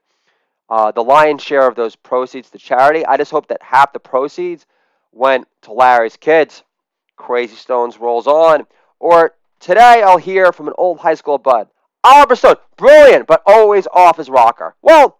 uh, 0.69 0.91
the 0.91 1.03
lion's 1.03 1.43
share 1.43 1.67
of 1.67 1.75
those 1.75 1.95
proceeds 1.95 2.49
to 2.51 2.57
charity. 2.57 3.05
I 3.05 3.17
just 3.17 3.31
hope 3.31 3.47
that 3.47 3.61
half 3.61 3.93
the 3.93 3.99
proceeds 3.99 4.65
went 5.11 5.47
to 5.63 5.73
Larry's 5.73 6.17
kids. 6.17 6.63
Crazy 7.15 7.55
Stones 7.55 7.99
rolls 7.99 8.27
on. 8.27 8.65
Or 8.99 9.35
today 9.59 10.03
I'll 10.03 10.17
hear 10.17 10.51
from 10.51 10.67
an 10.67 10.73
old 10.77 10.99
high 10.99 11.15
school 11.15 11.37
bud. 11.37 11.67
Oliver 12.03 12.35
Stone, 12.35 12.55
brilliant, 12.77 13.25
but 13.25 13.41
always 13.45 13.87
off 13.91 14.17
his 14.17 14.29
rocker. 14.29 14.75
Well, 14.81 15.17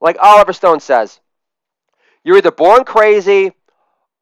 like 0.00 0.16
Oliver 0.20 0.52
Stone 0.52 0.80
says, 0.80 1.20
you're 2.24 2.36
either 2.36 2.52
born 2.52 2.84
crazy 2.84 3.52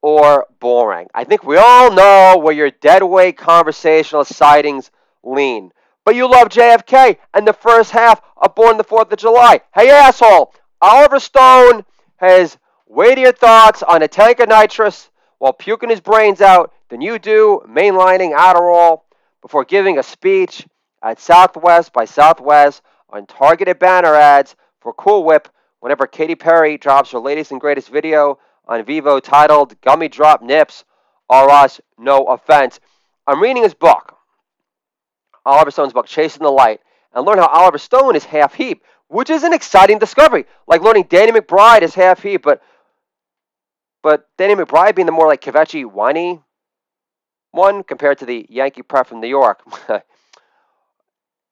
or 0.01 0.47
boring. 0.59 1.07
I 1.13 1.23
think 1.23 1.43
we 1.43 1.57
all 1.57 1.91
know 1.91 2.37
where 2.37 2.53
your 2.53 2.71
deadweight 2.71 3.37
conversational 3.37 4.25
sightings 4.25 4.91
lean. 5.23 5.71
But 6.03 6.15
you 6.15 6.29
love 6.29 6.49
JFK 6.49 7.17
and 7.33 7.47
the 7.47 7.53
first 7.53 7.91
half 7.91 8.21
of 8.37 8.55
Born 8.55 8.77
the 8.77 8.83
4th 8.83 9.11
of 9.11 9.19
July. 9.19 9.61
Hey, 9.73 9.89
asshole! 9.89 10.53
Oliver 10.81 11.19
Stone 11.19 11.85
has 12.17 12.57
weightier 12.87 13.31
thoughts 13.31 13.83
on 13.83 14.01
a 14.01 14.07
tank 14.07 14.39
of 14.39 14.49
nitrous 14.49 15.09
while 15.37 15.53
puking 15.53 15.89
his 15.89 16.01
brains 16.01 16.41
out 16.41 16.73
than 16.89 17.01
you 17.01 17.19
do 17.19 17.61
mainlining 17.67 18.35
Adderall 18.35 19.01
before 19.41 19.63
giving 19.63 19.97
a 19.97 20.03
speech 20.03 20.65
at 21.03 21.19
Southwest 21.19 21.93
by 21.93 22.05
Southwest 22.05 22.81
on 23.09 23.25
targeted 23.25 23.79
banner 23.79 24.15
ads 24.15 24.55
for 24.79 24.93
Cool 24.93 25.23
Whip 25.23 25.47
whenever 25.79 26.07
Katy 26.07 26.35
Perry 26.35 26.77
drops 26.77 27.11
her 27.11 27.19
latest 27.19 27.51
and 27.51 27.61
greatest 27.61 27.89
video 27.89 28.39
on 28.65 28.83
Vevo 28.83 29.21
titled 29.21 29.79
Gummy 29.81 30.07
Drop 30.07 30.41
Nips 30.41 30.83
Are 31.29 31.49
Us 31.49 31.81
No 31.97 32.25
Offense. 32.25 32.79
I'm 33.27 33.41
reading 33.41 33.63
his 33.63 33.73
book, 33.73 34.17
Oliver 35.45 35.71
Stone's 35.71 35.93
book, 35.93 36.07
Chasing 36.07 36.43
the 36.43 36.51
Light, 36.51 36.81
and 37.13 37.25
learn 37.25 37.37
how 37.37 37.47
Oliver 37.47 37.77
Stone 37.77 38.15
is 38.15 38.25
half 38.25 38.53
heap, 38.53 38.83
which 39.07 39.29
is 39.29 39.43
an 39.43 39.53
exciting 39.53 39.99
discovery. 39.99 40.45
Like 40.67 40.81
learning 40.81 41.07
Danny 41.09 41.31
McBride 41.31 41.81
is 41.81 41.93
half 41.95 42.21
heap, 42.21 42.43
but 42.43 42.61
but 44.03 44.27
Danny 44.37 44.55
McBride 44.55 44.95
being 44.95 45.05
the 45.05 45.11
more 45.11 45.27
like 45.27 45.41
Kvetchy, 45.41 45.85
whiny 45.85 46.41
one 47.51 47.83
compared 47.83 48.17
to 48.19 48.25
the 48.25 48.45
Yankee 48.49 48.81
prep 48.81 49.07
from 49.07 49.19
New 49.19 49.27
York, 49.27 49.61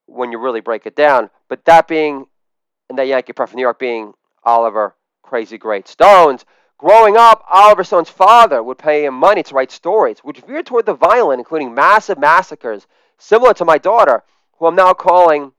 when 0.06 0.32
you 0.32 0.40
really 0.40 0.62
break 0.62 0.86
it 0.86 0.96
down. 0.96 1.30
But 1.48 1.66
that 1.66 1.88
being, 1.88 2.26
and 2.90 2.98
that 2.98 3.08
Yankee 3.08 3.34
prep 3.34 3.50
from 3.50 3.58
New 3.58 3.64
York 3.64 3.80
being 3.80 4.14
Oliver 4.44 4.96
Crazy 5.22 5.58
Great 5.58 5.88
Stones. 5.88 6.46
Growing 6.80 7.18
up, 7.18 7.44
Oliver 7.50 7.84
Stone's 7.84 8.10
father 8.10 8.64
would 8.64 8.78
pay 8.78 9.04
him 9.04 9.14
money 9.14 9.44
to 9.44 9.54
write 9.54 9.70
stories, 9.70 10.20
which 10.20 10.40
veered 10.40 10.66
toward 10.66 10.86
the 10.86 10.94
violent, 10.94 11.40
including 11.40 11.76
massive 11.76 12.18
massacres, 12.18 12.88
similar 13.18 13.54
to 13.56 13.66
my 13.66 13.78
daughter, 13.78 14.24
who 14.58 14.66
I'm 14.66 14.76
now 14.76 14.94
calling 14.94 15.52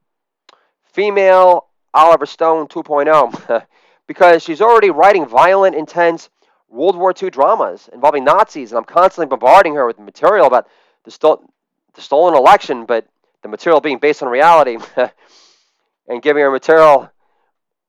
female 0.83 1.67
Oliver 1.93 2.25
Stone 2.25 2.69
2.0, 2.69 3.65
because 4.07 4.41
she's 4.41 4.61
already 4.61 4.89
writing 4.89 5.27
violent, 5.27 5.75
intense 5.75 6.31
World 6.69 6.95
War 6.97 7.13
II 7.21 7.29
dramas 7.29 7.87
involving 7.93 8.23
Nazis, 8.23 8.71
and 8.71 8.79
I'm 8.79 8.85
constantly 8.85 9.27
bombarding 9.27 9.75
her 9.75 9.85
with 9.85 9.99
material 9.99 10.47
about 10.47 10.67
the, 11.03 11.11
sto- 11.11 11.47
the 11.93 12.01
stolen 12.01 12.33
election, 12.33 12.85
but 12.85 13.05
the 13.43 13.47
material 13.47 13.79
being 13.79 13.99
based 13.99 14.23
on 14.23 14.29
reality, 14.29 14.79
and 16.07 16.21
giving 16.23 16.41
her 16.41 16.49
material 16.49 17.11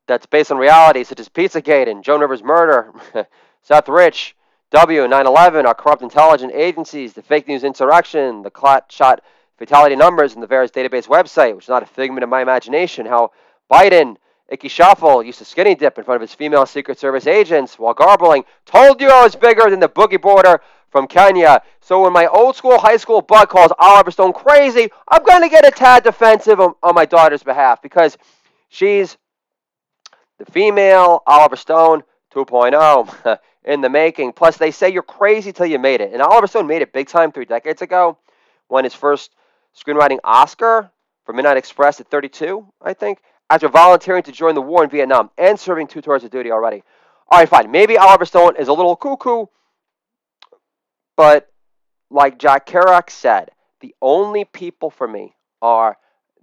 that's 0.07 0.25
based 0.25 0.51
on 0.51 0.57
reality, 0.57 1.03
such 1.03 1.19
as 1.19 1.29
Pizzagate 1.29 1.89
and 1.89 2.03
Joan 2.03 2.21
Rivers' 2.21 2.43
murder, 2.43 2.93
Seth 3.61 3.87
Rich, 3.87 4.35
W, 4.71 5.07
9 5.07 5.27
11, 5.27 5.65
our 5.65 5.73
corrupt 5.73 6.01
intelligence 6.01 6.51
agencies, 6.53 7.13
the 7.13 7.21
fake 7.21 7.47
news 7.47 7.63
insurrection, 7.63 8.41
the 8.41 8.49
clot 8.49 8.91
shot 8.91 9.21
fatality 9.57 9.95
numbers, 9.95 10.33
and 10.33 10.41
the 10.41 10.47
VAERS 10.47 10.71
database 10.71 11.07
website, 11.07 11.55
which 11.55 11.65
is 11.65 11.69
not 11.69 11.83
a 11.83 11.85
figment 11.85 12.23
of 12.23 12.29
my 12.29 12.41
imagination, 12.41 13.05
how 13.05 13.31
Biden, 13.71 14.17
Icky 14.49 14.67
Shuffle, 14.67 15.23
used 15.23 15.39
to 15.39 15.45
skinny 15.45 15.75
dip 15.75 15.97
in 15.97 16.03
front 16.03 16.15
of 16.15 16.27
his 16.27 16.33
female 16.33 16.65
Secret 16.65 16.99
Service 16.99 17.27
agents 17.27 17.77
while 17.77 17.93
garbling, 17.93 18.43
told 18.65 18.99
you 18.99 19.09
I 19.09 19.23
was 19.23 19.35
bigger 19.35 19.69
than 19.69 19.79
the 19.79 19.87
boogie 19.87 20.21
border 20.21 20.59
from 20.89 21.07
Kenya. 21.07 21.61
So 21.81 22.01
when 22.01 22.13
my 22.13 22.27
old 22.27 22.55
school 22.55 22.79
high 22.79 22.97
school 22.97 23.21
butt 23.21 23.49
calls 23.49 23.71
Oliver 23.77 24.11
Stone 24.11 24.33
crazy, 24.33 24.89
I'm 25.07 25.23
going 25.23 25.41
to 25.41 25.49
get 25.49 25.67
a 25.67 25.71
tad 25.71 26.03
defensive 26.03 26.59
on, 26.59 26.73
on 26.81 26.95
my 26.95 27.05
daughter's 27.05 27.43
behalf 27.43 27.81
because 27.81 28.17
she's 28.69 29.17
the 30.43 30.51
female 30.51 31.23
Oliver 31.25 31.55
Stone 31.55 32.03
2.0 32.33 33.39
in 33.65 33.81
the 33.81 33.89
making. 33.89 34.33
Plus, 34.33 34.57
they 34.57 34.71
say 34.71 34.89
you're 34.89 35.03
crazy 35.03 35.53
till 35.53 35.65
you 35.65 35.79
made 35.79 36.01
it. 36.01 36.11
And 36.13 36.21
Oliver 36.21 36.47
Stone 36.47 36.67
made 36.67 36.81
it 36.81 36.91
big 36.91 37.07
time 37.07 37.31
three 37.31 37.45
decades 37.45 37.81
ago 37.81 38.17
won 38.69 38.83
his 38.83 38.93
first 38.93 39.31
screenwriting 39.75 40.19
Oscar 40.23 40.91
for 41.25 41.33
Midnight 41.33 41.57
Express 41.57 41.99
at 41.99 42.07
32, 42.07 42.65
I 42.81 42.93
think, 42.93 43.19
after 43.49 43.69
volunteering 43.69 44.23
to 44.23 44.31
join 44.31 44.55
the 44.55 44.61
war 44.61 44.83
in 44.83 44.89
Vietnam 44.89 45.29
and 45.37 45.59
serving 45.59 45.87
two 45.87 46.01
tours 46.01 46.23
of 46.23 46.31
duty 46.31 46.51
already. 46.51 46.83
All 47.29 47.39
right, 47.39 47.47
fine. 47.47 47.71
Maybe 47.71 47.97
Oliver 47.97 48.25
Stone 48.25 48.55
is 48.57 48.67
a 48.67 48.73
little 48.73 48.95
cuckoo, 48.95 49.45
but 51.15 51.49
like 52.09 52.37
Jack 52.37 52.65
Kerouac 52.65 53.09
said, 53.09 53.51
the 53.79 53.95
only 54.01 54.45
people 54.45 54.89
for 54.89 55.07
me 55.07 55.35
are 55.61 55.97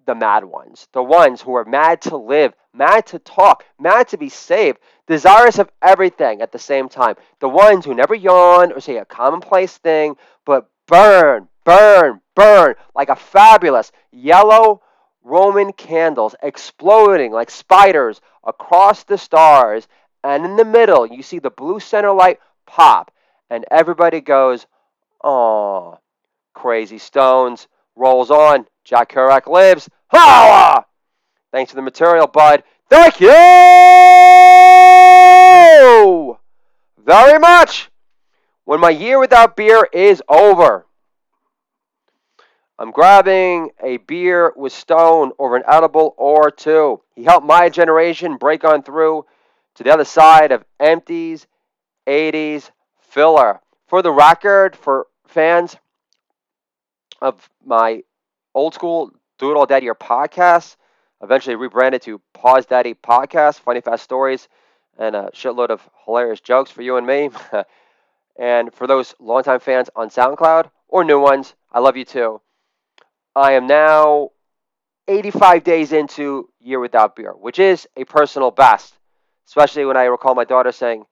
the 0.06 0.14
mad 0.14 0.44
ones, 0.44 0.88
the 0.92 1.02
ones 1.02 1.40
who 1.42 1.54
are 1.54 1.64
mad 1.64 2.00
to 2.02 2.16
live, 2.16 2.54
mad 2.72 3.06
to 3.06 3.18
talk, 3.18 3.64
mad 3.78 4.08
to 4.08 4.18
be 4.18 4.28
saved, 4.28 4.78
desirous 5.06 5.58
of 5.58 5.70
everything 5.82 6.40
at 6.40 6.52
the 6.52 6.58
same 6.58 6.88
time. 6.88 7.16
The 7.40 7.48
ones 7.48 7.84
who 7.84 7.94
never 7.94 8.14
yawn 8.14 8.72
or 8.72 8.80
say 8.80 8.96
a 8.96 9.04
commonplace 9.04 9.76
thing, 9.78 10.16
but 10.44 10.68
burn, 10.86 11.48
burn, 11.64 12.20
burn 12.34 12.74
like 12.94 13.08
a 13.08 13.16
fabulous 13.16 13.92
yellow 14.10 14.82
Roman 15.22 15.72
candles 15.72 16.34
exploding 16.42 17.30
like 17.32 17.50
spiders 17.50 18.20
across 18.44 19.04
the 19.04 19.18
stars. 19.18 19.86
And 20.24 20.44
in 20.44 20.56
the 20.56 20.64
middle, 20.64 21.06
you 21.06 21.22
see 21.22 21.38
the 21.38 21.50
blue 21.50 21.80
center 21.80 22.12
light 22.12 22.40
pop, 22.66 23.10
and 23.48 23.64
everybody 23.70 24.20
goes, 24.20 24.66
"Oh, 25.22 25.98
crazy 26.54 26.98
stones." 26.98 27.68
Rolls 27.96 28.30
on. 28.30 28.66
Jack 28.84 29.12
Kerouac 29.12 29.46
lives. 29.46 29.88
Holla! 30.08 30.86
Thanks 31.52 31.72
for 31.72 31.76
the 31.76 31.82
material, 31.82 32.26
bud. 32.26 32.62
Thank 32.88 33.20
you 33.20 33.28
very 37.04 37.38
much. 37.38 37.90
When 38.64 38.80
my 38.80 38.90
year 38.90 39.18
without 39.18 39.56
beer 39.56 39.88
is 39.92 40.22
over, 40.28 40.86
I'm 42.78 42.92
grabbing 42.92 43.70
a 43.82 43.98
beer 43.98 44.52
with 44.56 44.72
Stone 44.72 45.32
over 45.38 45.56
an 45.56 45.64
edible 45.68 46.14
or 46.16 46.50
two. 46.50 47.02
He 47.14 47.24
helped 47.24 47.46
my 47.46 47.68
generation 47.68 48.36
break 48.36 48.64
on 48.64 48.82
through 48.82 49.26
to 49.74 49.84
the 49.84 49.92
other 49.92 50.04
side 50.04 50.50
of 50.50 50.64
empties, 50.78 51.46
80s 52.06 52.70
filler. 52.98 53.60
For 53.88 54.02
the 54.02 54.12
record, 54.12 54.76
for 54.76 55.08
fans 55.26 55.76
of 57.20 57.50
my 57.64 58.02
old 58.54 58.74
school 58.74 59.12
Do 59.38 59.50
It 59.50 59.56
All 59.56 59.66
Daddy 59.66 59.88
or 59.88 59.94
podcast, 59.94 60.76
eventually 61.22 61.56
rebranded 61.56 62.02
to 62.02 62.20
Pause 62.32 62.66
Daddy 62.66 62.94
Podcast, 62.94 63.60
funny 63.60 63.80
fast 63.80 64.04
stories, 64.04 64.48
and 64.98 65.14
a 65.14 65.30
shitload 65.34 65.70
of 65.70 65.88
hilarious 66.04 66.40
jokes 66.40 66.70
for 66.70 66.82
you 66.82 66.96
and 66.96 67.06
me. 67.06 67.30
and 68.38 68.72
for 68.74 68.86
those 68.86 69.14
longtime 69.18 69.60
fans 69.60 69.90
on 69.96 70.10
SoundCloud 70.10 70.70
or 70.88 71.04
new 71.04 71.20
ones, 71.20 71.54
I 71.72 71.80
love 71.80 71.96
you 71.96 72.04
too. 72.04 72.40
I 73.34 73.52
am 73.52 73.66
now 73.66 74.30
85 75.08 75.64
days 75.64 75.92
into 75.92 76.48
Year 76.60 76.80
Without 76.80 77.16
Beer, 77.16 77.32
which 77.32 77.58
is 77.58 77.86
a 77.96 78.04
personal 78.04 78.50
best, 78.50 78.94
especially 79.46 79.84
when 79.84 79.96
I 79.96 80.04
recall 80.04 80.34
my 80.34 80.44
daughter 80.44 80.72
saying, 80.72 81.04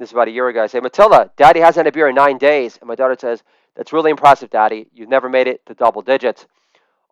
this 0.00 0.08
is 0.08 0.12
about 0.14 0.28
a 0.28 0.30
year 0.30 0.48
ago, 0.48 0.62
I 0.62 0.66
say, 0.66 0.80
Matilda, 0.80 1.30
Daddy 1.36 1.60
hasn't 1.60 1.84
had 1.84 1.92
a 1.92 1.94
beer 1.94 2.08
in 2.08 2.14
nine 2.14 2.38
days. 2.38 2.78
And 2.80 2.88
my 2.88 2.94
daughter 2.94 3.16
says, 3.20 3.42
That's 3.76 3.92
really 3.92 4.10
impressive, 4.10 4.48
Daddy. 4.48 4.86
You've 4.94 5.10
never 5.10 5.28
made 5.28 5.46
it 5.46 5.64
to 5.66 5.74
double 5.74 6.00
digits. 6.00 6.46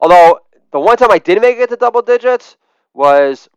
Although, 0.00 0.40
the 0.72 0.80
one 0.80 0.96
time 0.96 1.10
I 1.10 1.18
did 1.18 1.40
make 1.40 1.58
it 1.58 1.70
to 1.70 1.76
double 1.76 2.02
digits 2.02 2.56
was 2.94 3.48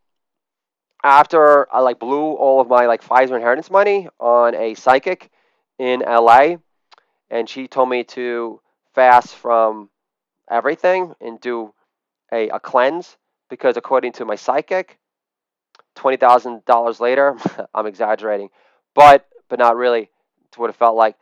after 1.03 1.71
I 1.73 1.79
like 1.79 1.99
blew 1.99 2.33
all 2.33 2.61
of 2.61 2.67
my 2.67 2.85
like 2.85 3.03
Pfizer 3.03 3.35
inheritance 3.35 3.69
money 3.69 4.07
on 4.19 4.55
a 4.55 4.75
psychic 4.75 5.29
in 5.79 6.01
LA. 6.01 6.57
And 7.29 7.49
she 7.49 7.67
told 7.67 7.89
me 7.89 8.03
to 8.05 8.59
fast 8.93 9.35
from 9.35 9.89
everything 10.49 11.13
and 11.21 11.39
do 11.39 11.73
a, 12.31 12.49
a 12.49 12.59
cleanse 12.59 13.17
because 13.49 13.77
according 13.77 14.13
to 14.13 14.25
my 14.25 14.35
psychic, 14.35 14.99
twenty 15.95 16.17
thousand 16.17 16.65
dollars 16.65 16.99
later, 16.99 17.37
I'm 17.73 17.87
exaggerating, 17.87 18.49
but 18.95 19.27
but 19.49 19.59
not 19.59 19.75
really 19.75 20.09
to 20.51 20.59
what 20.59 20.69
it 20.69 20.75
felt 20.75 20.95
like. 20.95 21.15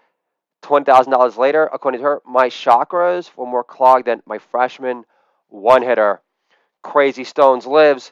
Twenty 0.61 0.85
thousand 0.85 1.11
dollars 1.11 1.37
later, 1.37 1.69
according 1.71 2.01
to 2.01 2.05
her, 2.05 2.21
my 2.25 2.49
chakras 2.49 3.29
were 3.35 3.45
more 3.45 3.63
clogged 3.63 4.07
than 4.07 4.21
my 4.25 4.39
freshman 4.39 5.05
one 5.47 5.81
hitter. 5.81 6.21
Crazy 6.83 7.23
Stones 7.23 7.65
lives. 7.65 8.11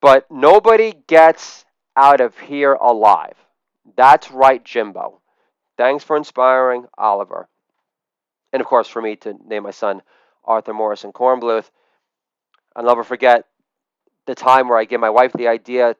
But 0.00 0.30
nobody 0.30 0.94
gets 1.06 1.64
out 1.96 2.20
of 2.20 2.38
here 2.38 2.74
alive. 2.74 3.34
That's 3.96 4.30
right, 4.30 4.64
Jimbo. 4.64 5.20
Thanks 5.76 6.04
for 6.04 6.16
inspiring 6.16 6.86
Oliver. 6.96 7.48
And 8.52 8.60
of 8.60 8.66
course, 8.66 8.88
for 8.88 9.02
me 9.02 9.16
to 9.16 9.34
name 9.46 9.64
my 9.64 9.70
son 9.70 10.02
Arthur 10.44 10.72
Morrison 10.72 11.12
Kornbluth. 11.12 11.68
I'll 12.76 12.84
never 12.84 13.04
forget 13.04 13.44
the 14.26 14.34
time 14.34 14.68
where 14.68 14.78
I 14.78 14.84
gave 14.84 15.00
my 15.00 15.10
wife 15.10 15.32
the 15.32 15.48
idea 15.48 15.96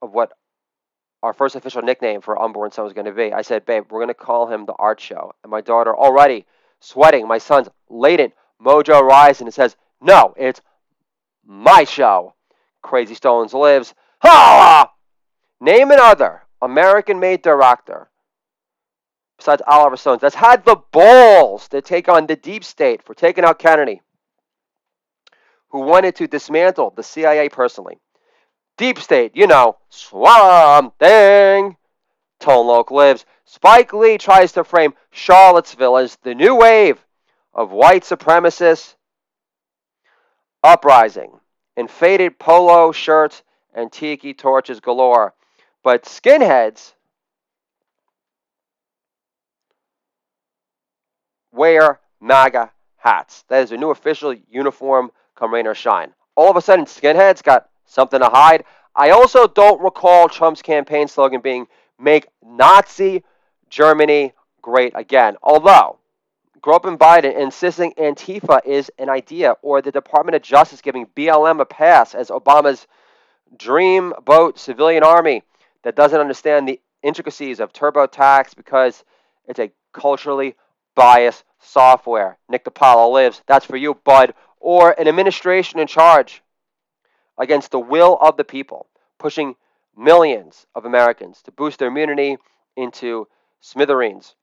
of 0.00 0.12
what 0.12 0.32
our 1.22 1.32
first 1.32 1.54
official 1.54 1.82
nickname 1.82 2.20
for 2.20 2.40
unborn 2.40 2.72
son 2.72 2.84
was 2.84 2.92
going 2.92 3.06
to 3.06 3.12
be. 3.12 3.32
I 3.32 3.42
said, 3.42 3.64
babe, 3.64 3.84
we're 3.90 4.00
going 4.00 4.08
to 4.08 4.14
call 4.14 4.48
him 4.48 4.66
the 4.66 4.74
Art 4.74 5.00
Show. 5.00 5.32
And 5.42 5.50
my 5.50 5.60
daughter, 5.60 5.96
already 5.96 6.46
sweating, 6.80 7.28
my 7.28 7.38
son's 7.38 7.68
latent 7.88 8.34
mojo 8.60 9.00
rising, 9.00 9.46
and 9.46 9.54
says, 9.54 9.76
no, 10.00 10.34
it's 10.36 10.60
my 11.44 11.84
show. 11.84 12.34
Crazy 12.82 13.14
Stones 13.14 13.54
lives. 13.54 13.94
Ha! 14.22 14.90
Name 15.60 15.90
another 15.92 16.42
American 16.60 17.20
made 17.20 17.42
director 17.42 18.08
besides 19.36 19.62
Oliver 19.66 19.96
Stones 19.96 20.20
that's 20.20 20.34
had 20.34 20.64
the 20.64 20.76
balls 20.92 21.68
to 21.68 21.80
take 21.80 22.08
on 22.08 22.26
the 22.26 22.36
deep 22.36 22.62
state 22.64 23.02
for 23.02 23.14
taking 23.14 23.44
out 23.44 23.58
Kennedy, 23.58 24.00
who 25.70 25.80
wanted 25.80 26.14
to 26.16 26.28
dismantle 26.28 26.92
the 26.96 27.02
CIA 27.02 27.48
personally. 27.48 27.98
Deep 28.76 28.98
State, 28.98 29.32
you 29.34 29.46
know, 29.46 29.76
Swamp 29.88 30.98
Thing. 30.98 31.76
Tone 32.40 32.84
lives. 32.90 33.24
Spike 33.44 33.92
Lee 33.92 34.18
tries 34.18 34.52
to 34.52 34.64
frame 34.64 34.94
Charlottesville 35.10 35.98
as 35.98 36.16
the 36.22 36.34
new 36.34 36.56
wave 36.56 37.04
of 37.54 37.70
white 37.70 38.02
supremacist 38.02 38.94
uprising 40.64 41.38
in 41.76 41.86
faded 41.86 42.38
polo 42.38 42.92
shirts 42.92 43.42
and 43.74 43.92
tiki 43.92 44.34
torches 44.34 44.80
galore. 44.80 45.34
But 45.82 46.04
skinheads 46.04 46.94
wear 51.52 52.00
MAGA 52.20 52.72
hats. 52.96 53.44
That 53.48 53.62
is 53.62 53.72
a 53.72 53.76
new 53.76 53.90
official 53.90 54.34
uniform 54.50 55.10
come 55.34 55.52
rain 55.52 55.66
or 55.66 55.74
shine. 55.74 56.12
All 56.34 56.50
of 56.50 56.56
a 56.56 56.62
sudden, 56.62 56.86
skinheads 56.86 57.42
got 57.42 57.68
something 57.92 58.20
to 58.20 58.28
hide. 58.28 58.64
I 58.94 59.10
also 59.10 59.46
don't 59.46 59.82
recall 59.82 60.28
Trump's 60.28 60.62
campaign 60.62 61.08
slogan 61.08 61.40
being 61.40 61.66
make 61.98 62.26
Nazi 62.44 63.22
Germany 63.68 64.32
great 64.60 64.92
again. 64.94 65.36
Although, 65.42 65.98
Group 66.60 66.84
and 66.84 66.98
Biden 66.98 67.36
insisting 67.36 67.92
Antifa 67.94 68.64
is 68.64 68.90
an 68.98 69.08
idea, 69.08 69.56
or 69.62 69.82
the 69.82 69.90
Department 69.90 70.36
of 70.36 70.42
Justice 70.42 70.80
giving 70.80 71.06
BLM 71.06 71.60
a 71.60 71.64
pass 71.64 72.14
as 72.14 72.28
Obama's 72.28 72.86
dream 73.56 74.12
boat 74.24 74.58
civilian 74.58 75.02
army 75.02 75.42
that 75.82 75.96
doesn't 75.96 76.20
understand 76.20 76.68
the 76.68 76.80
intricacies 77.02 77.60
of 77.60 77.72
TurboTax 77.72 78.54
because 78.56 79.04
it's 79.48 79.58
a 79.58 79.72
culturally 79.92 80.54
biased 80.94 81.44
software. 81.60 82.38
Nick 82.48 82.64
DiPaolo 82.64 83.12
lives. 83.12 83.42
That's 83.46 83.66
for 83.66 83.76
you, 83.76 83.94
bud. 83.94 84.34
Or 84.60 84.92
an 84.92 85.08
administration 85.08 85.80
in 85.80 85.88
charge 85.88 86.42
against 87.38 87.70
the 87.70 87.78
will 87.78 88.18
of 88.20 88.36
the 88.36 88.44
people, 88.44 88.86
pushing 89.18 89.54
millions 89.96 90.66
of 90.74 90.84
Americans 90.84 91.42
to 91.42 91.52
boost 91.52 91.78
their 91.78 91.88
immunity 91.88 92.36
into 92.76 93.26
smithereens 93.60 94.34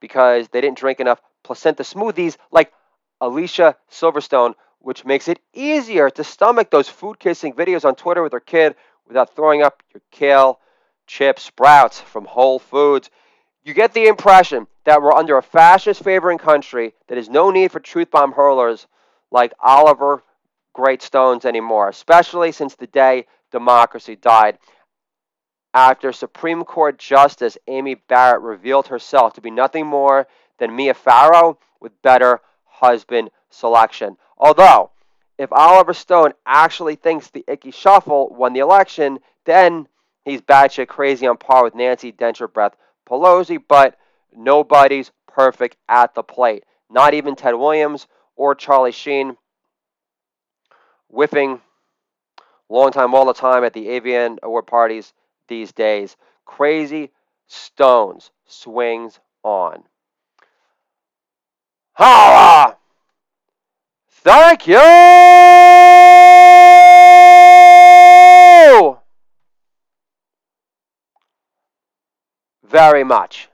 because 0.00 0.48
they 0.48 0.60
didn't 0.60 0.78
drink 0.78 1.00
enough 1.00 1.20
placenta 1.42 1.82
smoothies 1.82 2.36
like 2.50 2.72
Alicia 3.20 3.76
Silverstone, 3.90 4.54
which 4.80 5.04
makes 5.04 5.28
it 5.28 5.40
easier 5.54 6.10
to 6.10 6.24
stomach 6.24 6.70
those 6.70 6.88
food 6.88 7.18
kissing 7.18 7.52
videos 7.54 7.84
on 7.84 7.94
Twitter 7.94 8.22
with 8.22 8.32
her 8.32 8.40
kid 8.40 8.74
without 9.06 9.34
throwing 9.34 9.62
up 9.62 9.82
your 9.94 10.02
kale, 10.10 10.60
chips, 11.06 11.42
sprouts 11.42 12.00
from 12.00 12.24
Whole 12.24 12.58
Foods. 12.58 13.10
You 13.64 13.74
get 13.74 13.94
the 13.94 14.06
impression 14.06 14.66
that 14.84 15.02
we're 15.02 15.12
under 15.12 15.36
a 15.36 15.42
fascist 15.42 16.02
favoring 16.02 16.38
country 16.38 16.94
that 17.08 17.16
has 17.16 17.28
no 17.28 17.50
need 17.50 17.72
for 17.72 17.80
truth 17.80 18.10
bomb 18.10 18.32
hurlers 18.32 18.86
like 19.30 19.52
Oliver 19.60 20.22
great 20.76 21.00
stones 21.00 21.46
anymore, 21.46 21.88
especially 21.88 22.52
since 22.52 22.74
the 22.74 22.86
day 22.86 23.26
democracy 23.50 24.14
died. 24.14 24.58
After 25.72 26.12
Supreme 26.12 26.64
Court 26.64 26.98
Justice 26.98 27.56
Amy 27.66 27.94
Barrett 27.94 28.42
revealed 28.42 28.88
herself 28.88 29.32
to 29.34 29.40
be 29.40 29.50
nothing 29.50 29.86
more 29.86 30.28
than 30.58 30.76
Mia 30.76 30.92
Farrow 30.92 31.58
with 31.80 32.02
better 32.02 32.42
husband 32.66 33.30
selection. 33.48 34.18
Although, 34.36 34.90
if 35.38 35.50
Oliver 35.50 35.94
Stone 35.94 36.34
actually 36.44 36.96
thinks 36.96 37.30
the 37.30 37.44
Icky 37.48 37.70
Shuffle 37.70 38.28
won 38.28 38.52
the 38.52 38.60
election, 38.60 39.18
then 39.46 39.88
he's 40.26 40.42
batshit 40.42 40.88
crazy 40.88 41.26
on 41.26 41.38
par 41.38 41.64
with 41.64 41.74
Nancy 41.74 42.12
Denture 42.12 42.52
Breath 42.52 42.76
Pelosi, 43.08 43.58
but 43.66 43.96
nobody's 44.34 45.10
perfect 45.26 45.78
at 45.88 46.14
the 46.14 46.22
plate. 46.22 46.64
Not 46.90 47.14
even 47.14 47.34
Ted 47.34 47.54
Williams 47.54 48.06
or 48.36 48.54
Charlie 48.54 48.92
Sheen 48.92 49.38
whiffing 51.16 51.60
long 52.68 52.90
time 52.92 53.14
all 53.14 53.24
the 53.24 53.32
time 53.32 53.64
at 53.64 53.72
the 53.72 53.86
AVN 53.86 54.36
award 54.42 54.66
parties 54.66 55.14
these 55.48 55.72
days. 55.72 56.14
Crazy 56.44 57.10
Stones 57.46 58.30
swings 58.44 59.18
on. 59.42 59.82
Holla! 61.94 62.76
Thank 64.10 64.66
you 64.66 64.76
very 72.68 73.04
much. 73.04 73.44